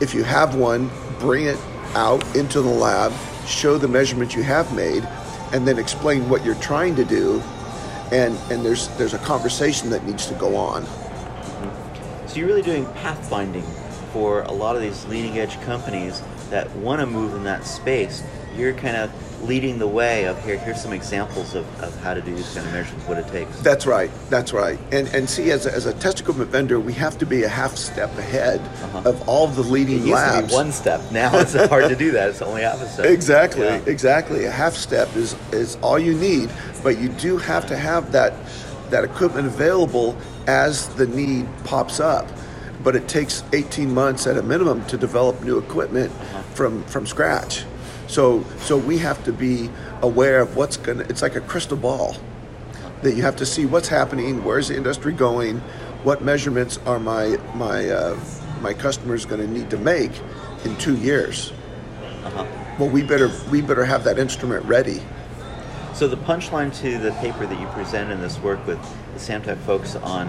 If 0.00 0.14
you 0.14 0.24
have 0.24 0.54
one, 0.54 0.90
bring 1.18 1.46
it 1.46 1.58
out 1.94 2.24
into 2.36 2.60
the 2.60 2.68
lab, 2.68 3.12
show 3.46 3.78
the 3.78 3.88
measurements 3.88 4.34
you 4.34 4.42
have 4.42 4.74
made, 4.74 5.04
and 5.52 5.66
then 5.66 5.78
explain 5.78 6.28
what 6.28 6.44
you're 6.44 6.54
trying 6.56 6.94
to 6.96 7.04
do. 7.04 7.42
And, 8.12 8.36
and 8.50 8.64
there's, 8.64 8.88
there's 8.96 9.14
a 9.14 9.18
conversation 9.18 9.90
that 9.90 10.04
needs 10.04 10.26
to 10.26 10.34
go 10.34 10.56
on. 10.56 10.86
So 12.38 12.42
you're 12.42 12.54
really 12.54 12.62
doing 12.62 12.86
pathfinding 12.86 13.64
for 14.12 14.42
a 14.42 14.52
lot 14.52 14.76
of 14.76 14.82
these 14.82 15.04
leading 15.06 15.40
edge 15.40 15.60
companies 15.62 16.22
that 16.50 16.70
want 16.76 17.00
to 17.00 17.06
move 17.06 17.34
in 17.34 17.42
that 17.42 17.64
space. 17.64 18.22
You're 18.56 18.74
kind 18.74 18.96
of 18.96 19.10
leading 19.42 19.80
the 19.80 19.88
way 19.88 20.24
of 20.26 20.40
here. 20.44 20.56
Here's 20.56 20.80
some 20.80 20.92
examples 20.92 21.56
of, 21.56 21.66
of 21.82 21.92
how 22.00 22.14
to 22.14 22.20
do 22.20 22.32
these 22.36 22.54
kind 22.54 22.64
of 22.64 22.72
measurements, 22.72 23.08
what 23.08 23.18
it 23.18 23.26
takes. 23.26 23.58
That's 23.60 23.86
right. 23.86 24.08
That's 24.30 24.52
right. 24.52 24.78
And 24.92 25.08
and 25.08 25.28
see, 25.28 25.50
as 25.50 25.66
a, 25.66 25.74
as 25.74 25.86
a 25.86 25.94
test 25.94 26.20
equipment 26.20 26.50
vendor, 26.50 26.78
we 26.78 26.92
have 26.92 27.18
to 27.18 27.26
be 27.26 27.42
a 27.42 27.48
half 27.48 27.74
step 27.76 28.16
ahead 28.16 28.60
Uh-huh. 28.60 29.10
of 29.10 29.28
all 29.28 29.48
the 29.48 29.62
leading 29.62 29.96
It 29.96 30.00
used 30.02 30.10
labs. 30.12 30.42
to 30.42 30.46
be 30.46 30.54
one 30.54 30.70
step. 30.70 31.00
Now 31.10 31.36
it's 31.40 31.54
hard 31.68 31.88
to 31.88 31.96
do 31.96 32.12
that. 32.12 32.28
It's 32.28 32.40
only 32.40 32.62
half 32.62 32.80
a 32.80 32.88
step. 32.88 33.06
Exactly, 33.06 33.64
Yeah. 33.66 33.80
exactly. 33.86 34.44
A 34.44 34.50
half 34.52 34.74
step 34.74 35.08
is 35.16 35.34
is 35.50 35.74
all 35.82 35.98
you 35.98 36.14
need, 36.14 36.50
but 36.84 36.98
you 36.98 37.08
do 37.08 37.36
have 37.36 37.66
to 37.66 37.76
have 37.76 38.12
that 38.12 38.32
that 38.90 39.04
equipment 39.04 39.46
available 39.46 40.16
as 40.46 40.88
the 40.96 41.06
need 41.06 41.46
pops 41.64 42.00
up. 42.00 42.26
But 42.82 42.96
it 42.96 43.08
takes 43.08 43.42
18 43.52 43.92
months 43.92 44.26
at 44.26 44.36
a 44.36 44.42
minimum 44.42 44.84
to 44.86 44.96
develop 44.96 45.42
new 45.42 45.58
equipment 45.58 46.12
from 46.54 46.82
from 46.84 47.06
scratch. 47.06 47.64
So 48.06 48.44
so 48.60 48.76
we 48.76 48.98
have 48.98 49.22
to 49.24 49.32
be 49.32 49.70
aware 50.02 50.40
of 50.40 50.56
what's 50.56 50.76
going 50.76 50.98
to 50.98 51.04
it's 51.08 51.22
like 51.22 51.36
a 51.36 51.40
crystal 51.40 51.76
ball 51.76 52.16
that 53.02 53.14
you 53.14 53.22
have 53.22 53.36
to 53.36 53.46
see 53.46 53.66
what's 53.66 53.88
happening, 53.88 54.42
where's 54.44 54.68
the 54.68 54.76
industry 54.76 55.12
going, 55.12 55.58
what 56.04 56.22
measurements 56.22 56.78
are 56.86 56.98
my 56.98 57.36
my 57.54 57.88
uh, 57.90 58.18
my 58.62 58.74
customers 58.74 59.24
going 59.26 59.40
to 59.40 59.46
need 59.48 59.70
to 59.70 59.76
make 59.78 60.12
in 60.64 60.76
2 60.78 60.96
years 60.96 61.52
Uh-huh. 62.24 62.44
well, 62.78 62.88
we 62.90 63.02
better 63.02 63.30
we 63.50 63.60
better 63.62 63.84
have 63.84 64.04
that 64.04 64.18
instrument 64.18 64.64
ready. 64.66 65.00
So 65.98 66.06
the 66.06 66.16
punchline 66.16 66.72
to 66.80 66.96
the 66.96 67.10
paper 67.14 67.44
that 67.44 67.60
you 67.60 67.66
present 67.70 68.12
in 68.12 68.20
this 68.20 68.38
work 68.38 68.64
with 68.68 68.80
the 69.14 69.18
Samtec 69.18 69.58
folks 69.62 69.96
on 69.96 70.28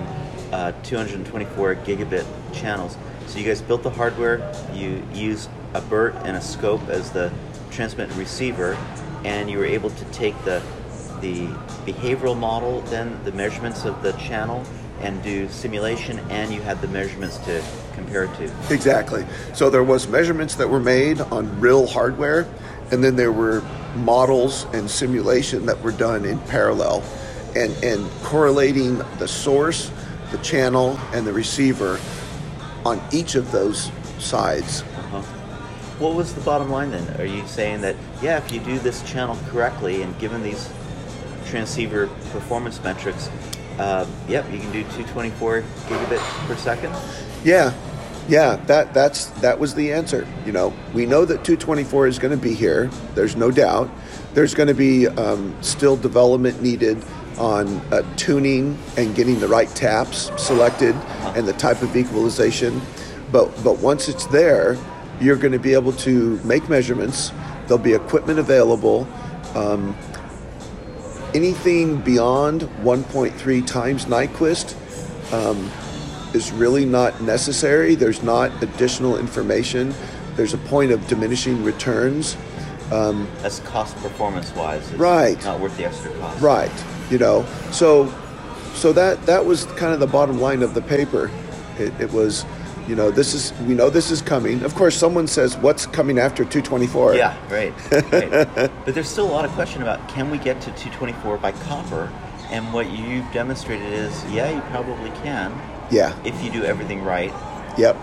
uh, 0.51 0.71
224 0.82 1.75
gigabit 1.75 2.25
channels. 2.51 2.97
So 3.27 3.38
you 3.38 3.45
guys 3.45 3.62
built 3.62 3.84
the 3.84 3.91
hardware. 3.91 4.51
You 4.73 5.05
used 5.13 5.47
a 5.75 5.82
BERT 5.82 6.15
and 6.25 6.36
a 6.36 6.41
scope 6.41 6.89
as 6.89 7.12
the 7.12 7.32
transmit 7.69 8.10
and 8.10 8.17
receiver, 8.17 8.75
and 9.23 9.47
you 9.47 9.60
were 9.60 9.65
able 9.65 9.91
to 9.91 10.05
take 10.05 10.34
the 10.43 10.60
the 11.21 11.45
behavioral 11.86 12.36
model, 12.36 12.82
then 12.89 13.23
the 13.23 13.32
measurements 13.34 13.86
of 13.86 14.01
the 14.01 14.13
channel, 14.13 14.65
and 15.01 15.21
do 15.21 15.47
simulation, 15.49 16.17
and 16.32 16.51
you 16.51 16.62
had 16.62 16.82
the 16.82 16.88
measurements 16.88 17.38
to 17.45 17.63
compare 17.93 18.25
to. 18.25 18.51
Exactly. 18.71 19.23
So 19.53 19.69
there 19.69 19.84
was 19.84 20.08
measurements 20.08 20.55
that 20.55 20.67
were 20.67 20.79
made 20.79 21.21
on 21.21 21.60
real 21.60 21.86
hardware, 21.86 22.47
and 22.89 23.03
then 23.03 23.15
there 23.15 23.32
were 23.32 23.62
models 23.97 24.65
and 24.73 24.89
simulation 24.89 25.65
that 25.65 25.82
were 25.82 25.91
done 25.91 26.25
in 26.25 26.39
parallel, 26.41 27.04
and 27.56 27.71
and 27.84 28.10
correlating 28.23 28.97
the 29.17 29.28
source, 29.28 29.91
the 30.32 30.38
channel, 30.39 30.99
and 31.13 31.25
the 31.25 31.34
receiver 31.34 31.99
on 32.86 33.02
each 33.12 33.36
of 33.36 33.52
those 33.52 33.91
sides. 34.19 34.82
Uh-huh. 34.82 35.21
What 35.99 36.15
was 36.15 36.34
the 36.34 36.41
bottom 36.41 36.69
line 36.69 36.91
then? 36.91 37.19
Are 37.19 37.25
you 37.25 37.45
saying 37.47 37.82
that 37.82 37.95
yeah, 38.21 38.38
if 38.38 38.52
you 38.52 38.60
do 38.60 38.80
this 38.80 39.04
channel 39.04 39.38
correctly 39.49 40.02
and 40.02 40.17
given 40.19 40.41
these 40.43 40.69
transceiver 41.45 42.08
performance 42.32 42.82
metrics, 42.84 43.30
uh, 43.80 44.06
yep, 44.28 44.49
you 44.52 44.60
can 44.60 44.71
do 44.71 44.84
224 44.84 45.62
gigabits 45.88 46.47
per 46.47 46.56
second? 46.56 46.95
Yeah, 47.43 47.73
yeah, 48.29 48.57
that 48.67 48.93
that's 48.93 49.25
that 49.41 49.59
was 49.59 49.73
the 49.73 49.91
answer. 49.91 50.27
You 50.45 50.51
know, 50.51 50.73
we 50.93 51.07
know 51.07 51.25
that 51.25 51.43
224 51.43 52.07
is 52.07 52.19
going 52.19 52.31
to 52.31 52.41
be 52.41 52.53
here. 52.53 52.85
There's 53.15 53.35
no 53.35 53.49
doubt. 53.49 53.89
There's 54.35 54.53
going 54.53 54.67
to 54.67 54.75
be 54.75 55.07
um, 55.07 55.57
still 55.63 55.97
development 55.97 56.61
needed 56.61 57.03
on 57.39 57.67
uh, 57.91 58.03
tuning 58.17 58.77
and 58.97 59.15
getting 59.15 59.39
the 59.39 59.47
right 59.47 59.69
taps 59.69 60.29
selected 60.37 60.93
and 61.35 61.47
the 61.47 61.53
type 61.53 61.81
of 61.81 61.97
equalization. 61.97 62.79
But 63.31 63.47
but 63.63 63.79
once 63.79 64.07
it's 64.07 64.27
there, 64.27 64.77
you're 65.19 65.37
going 65.37 65.53
to 65.53 65.59
be 65.59 65.73
able 65.73 65.93
to 65.93 66.39
make 66.43 66.69
measurements. 66.69 67.31
There'll 67.67 67.83
be 67.83 67.93
equipment 67.93 68.37
available. 68.37 69.07
Um, 69.55 69.97
anything 71.33 72.01
beyond 72.01 72.61
1.3 72.61 73.65
times 73.65 74.05
Nyquist 74.05 74.75
um, 75.33 75.71
is 76.33 76.51
really 76.51 76.85
not 76.85 77.21
necessary. 77.21 77.95
There's 77.95 78.23
not 78.23 78.51
additional 78.61 79.17
information. 79.17 79.93
There's 80.35 80.53
a 80.53 80.57
point 80.57 80.91
of 80.91 81.05
diminishing 81.07 81.63
returns. 81.63 82.37
Um, 82.91 83.27
That's 83.41 83.59
cost 83.59 83.95
performance 83.97 84.53
wise. 84.55 84.89
It's 84.89 84.99
Right. 84.99 85.43
Not 85.43 85.59
worth 85.59 85.77
the 85.77 85.85
extra 85.85 86.11
cost. 86.13 86.41
right. 86.41 86.71
You 87.09 87.17
know. 87.17 87.45
So, 87.71 88.13
so 88.73 88.93
that 88.93 89.23
that 89.25 89.45
was 89.45 89.65
kind 89.65 89.93
of 89.93 89.99
the 89.99 90.07
bottom 90.07 90.39
line 90.39 90.61
of 90.63 90.73
the 90.73 90.81
paper. 90.81 91.29
It, 91.77 91.93
it 91.99 92.11
was, 92.11 92.45
you 92.87 92.95
know, 92.95 93.11
this 93.11 93.33
is 93.33 93.53
we 93.61 93.73
know 93.73 93.89
this 93.89 94.11
is 94.11 94.21
coming. 94.21 94.63
Of 94.63 94.75
course, 94.75 94.95
someone 94.95 95.27
says 95.27 95.57
what's 95.57 95.85
coming 95.85 96.19
after 96.19 96.43
224. 96.43 97.15
Yeah, 97.15 97.37
right. 97.51 97.73
right. 98.11 98.29
but 98.85 98.93
there's 98.93 99.09
still 99.09 99.25
a 99.25 99.31
lot 99.31 99.45
of 99.45 99.51
question 99.51 99.81
about 99.81 100.07
can 100.09 100.29
we 100.31 100.37
get 100.37 100.61
to 100.61 100.71
224 100.71 101.37
by 101.37 101.51
copper? 101.51 102.11
And 102.49 102.73
what 102.73 102.89
you've 102.89 103.31
demonstrated 103.31 103.93
is, 103.93 104.25
yeah, 104.31 104.49
you 104.49 104.61
probably 104.71 105.11
can 105.21 105.53
Yeah. 105.91 106.17
if 106.23 106.41
you 106.43 106.52
do 106.52 106.63
everything 106.63 107.04
right. 107.04 107.34
Yep. 107.78 107.95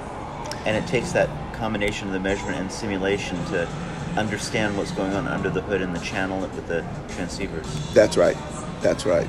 And 0.64 0.76
it 0.76 0.86
takes 0.88 1.12
that 1.12 1.28
combination 1.54 2.08
of 2.08 2.12
the 2.12 2.20
measurement 2.20 2.56
and 2.56 2.70
simulation 2.70 3.36
to 3.46 3.68
understand 4.16 4.76
what's 4.76 4.90
going 4.92 5.12
on 5.12 5.28
under 5.28 5.50
the 5.50 5.60
hood 5.62 5.82
in 5.82 5.92
the 5.92 6.00
channel 6.00 6.40
with 6.40 6.66
the 6.66 6.84
transceivers. 7.08 7.92
That's 7.92 8.16
right. 8.16 8.36
That's 8.80 9.06
right. 9.06 9.28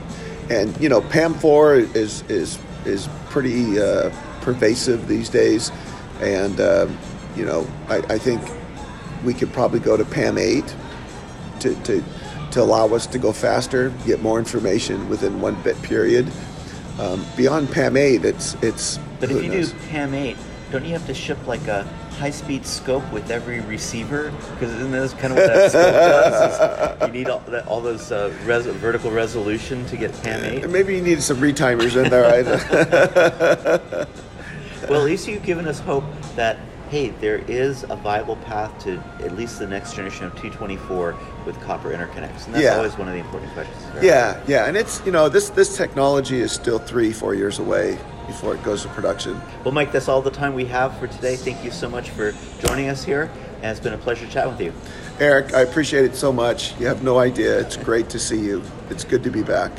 And 0.49 0.79
you 0.81 0.89
know, 0.89 1.01
PAM4 1.01 1.95
is 1.95 2.23
is 2.29 2.57
is 2.85 3.09
pretty 3.29 3.79
uh, 3.79 4.09
pervasive 4.41 5.07
these 5.07 5.29
days, 5.29 5.71
and 6.21 6.59
uh, 6.59 6.87
you 7.35 7.45
know, 7.45 7.67
I, 7.89 7.97
I 7.97 8.17
think 8.17 8.41
we 9.25 9.33
could 9.33 9.51
probably 9.51 9.79
go 9.79 9.97
to 9.97 10.05
PAM8 10.05 10.73
to, 11.59 11.75
to 11.83 12.03
to 12.51 12.61
allow 12.61 12.87
us 12.93 13.05
to 13.07 13.19
go 13.19 13.33
faster, 13.33 13.89
get 14.05 14.21
more 14.21 14.39
information 14.39 15.09
within 15.09 15.41
one 15.41 15.61
bit 15.63 15.79
period. 15.81 16.31
Um, 16.99 17.25
beyond 17.35 17.67
PAM8, 17.69 18.23
it's 18.23 18.55
it's. 18.55 18.99
But 19.19 19.31
if 19.31 19.43
you 19.43 19.51
do 19.51 19.57
knows? 19.57 19.73
PAM 19.89 20.13
8, 20.13 20.37
don't 20.71 20.85
you 20.85 20.93
have 20.93 21.05
to 21.07 21.13
ship 21.13 21.37
like 21.47 21.67
a 21.67 21.83
high 22.17 22.31
speed 22.31 22.65
scope 22.65 23.09
with 23.11 23.29
every 23.29 23.59
receiver? 23.61 24.31
Because 24.53 24.73
isn't 24.73 24.91
this 24.91 25.13
kind 25.13 25.33
of 25.33 25.37
what 25.37 25.47
that 25.47 25.71
scope 25.71 25.91
does? 26.99 27.07
You 27.07 27.13
need 27.13 27.29
all, 27.29 27.39
that, 27.39 27.67
all 27.67 27.81
those 27.81 28.11
uh, 28.11 28.33
res- 28.45 28.65
vertical 28.65 29.11
resolution 29.11 29.85
to 29.87 29.97
get 29.97 30.11
PAM 30.23 30.43
8? 30.43 30.69
Maybe 30.69 30.95
you 30.95 31.01
need 31.01 31.21
some 31.21 31.37
retimers 31.37 31.95
in 32.03 32.09
there. 32.09 32.43
Right? 32.43 34.07
Well, 34.89 35.01
at 35.01 35.05
least 35.05 35.27
you've 35.27 35.43
given 35.43 35.67
us 35.67 35.79
hope 35.79 36.05
that, 36.35 36.57
hey, 36.89 37.09
there 37.09 37.39
is 37.47 37.83
a 37.89 37.95
viable 37.95 38.37
path 38.37 38.77
to 38.83 38.97
at 39.19 39.35
least 39.35 39.59
the 39.59 39.67
next 39.67 39.93
generation 39.93 40.25
of 40.25 40.33
224 40.33 41.15
with 41.45 41.59
copper 41.61 41.89
interconnects. 41.91 42.45
And 42.45 42.55
that's 42.55 42.63
Yeah. 42.63 42.77
always 42.77 42.97
one 42.97 43.07
of 43.07 43.13
the 43.13 43.19
important 43.19 43.53
questions. 43.53 43.77
right? 43.93 44.03
Yeah, 44.03 44.37
yeah, 44.47 44.65
and 44.65 44.77
it's 44.77 45.01
you 45.05 45.11
know 45.11 45.27
this 45.29 45.49
this 45.49 45.75
technology 45.75 46.39
is 46.41 46.51
still 46.51 46.79
three 46.79 47.11
four 47.11 47.33
years 47.35 47.59
away 47.59 47.97
before 48.27 48.53
it 48.53 48.63
goes 48.63 48.81
to 48.83 48.89
production. 48.89 49.41
Well, 49.63 49.73
Mike, 49.73 49.91
that's 49.91 50.07
all 50.09 50.21
the 50.21 50.31
time 50.31 50.53
we 50.53 50.65
have 50.65 50.97
for 50.99 51.07
today. 51.07 51.35
Thank 51.35 51.63
you 51.63 51.71
so 51.71 51.89
much 51.89 52.09
for 52.11 52.33
joining 52.65 52.89
us 52.89 53.03
here, 53.03 53.29
and 53.61 53.71
it's 53.71 53.79
been 53.79 53.93
a 53.93 53.97
pleasure 53.97 54.27
chatting 54.27 54.51
with 54.51 54.61
you. 54.61 54.73
Eric, 55.19 55.53
I 55.53 55.61
appreciate 55.61 56.05
it 56.05 56.15
so 56.15 56.31
much. 56.31 56.75
You 56.79 56.87
have 56.87 57.03
no 57.03 57.19
idea. 57.19 57.57
It's 57.59 57.77
great 57.77 58.09
to 58.09 58.19
see 58.19 58.39
you. 58.39 58.61
It's 58.89 59.03
good 59.03 59.23
to 59.23 59.29
be 59.31 59.41
back. 59.43 59.71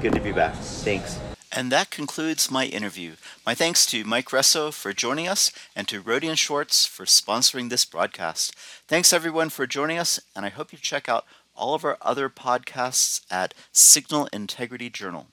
Good 0.00 0.14
to 0.14 0.20
be 0.20 0.32
back. 0.32 0.54
Thanks. 0.56 1.18
And 1.52 1.72
that 1.72 1.90
concludes 1.90 2.50
my 2.50 2.66
interview. 2.66 3.12
My 3.46 3.54
thanks 3.54 3.86
to 3.86 4.04
Mike 4.04 4.28
Resso 4.28 4.72
for 4.72 4.92
joining 4.92 5.26
us 5.26 5.52
and 5.74 5.88
to 5.88 6.02
Rohde 6.02 6.36
& 6.36 6.38
Schwarz 6.38 6.86
for 6.86 7.06
sponsoring 7.06 7.70
this 7.70 7.84
broadcast. 7.84 8.54
Thanks 8.88 9.12
everyone 9.12 9.48
for 9.48 9.66
joining 9.66 9.96
us, 9.96 10.20
and 10.34 10.44
I 10.44 10.50
hope 10.50 10.72
you 10.72 10.78
check 10.78 11.08
out 11.08 11.24
all 11.54 11.74
of 11.74 11.84
our 11.84 11.96
other 12.02 12.28
podcasts 12.28 13.22
at 13.30 13.54
Signal 13.72 14.28
Integrity 14.32 14.90
Journal. 14.90 15.28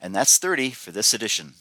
And 0.00 0.14
that's 0.14 0.38
30 0.38 0.70
for 0.70 0.90
this 0.90 1.12
edition. 1.12 1.54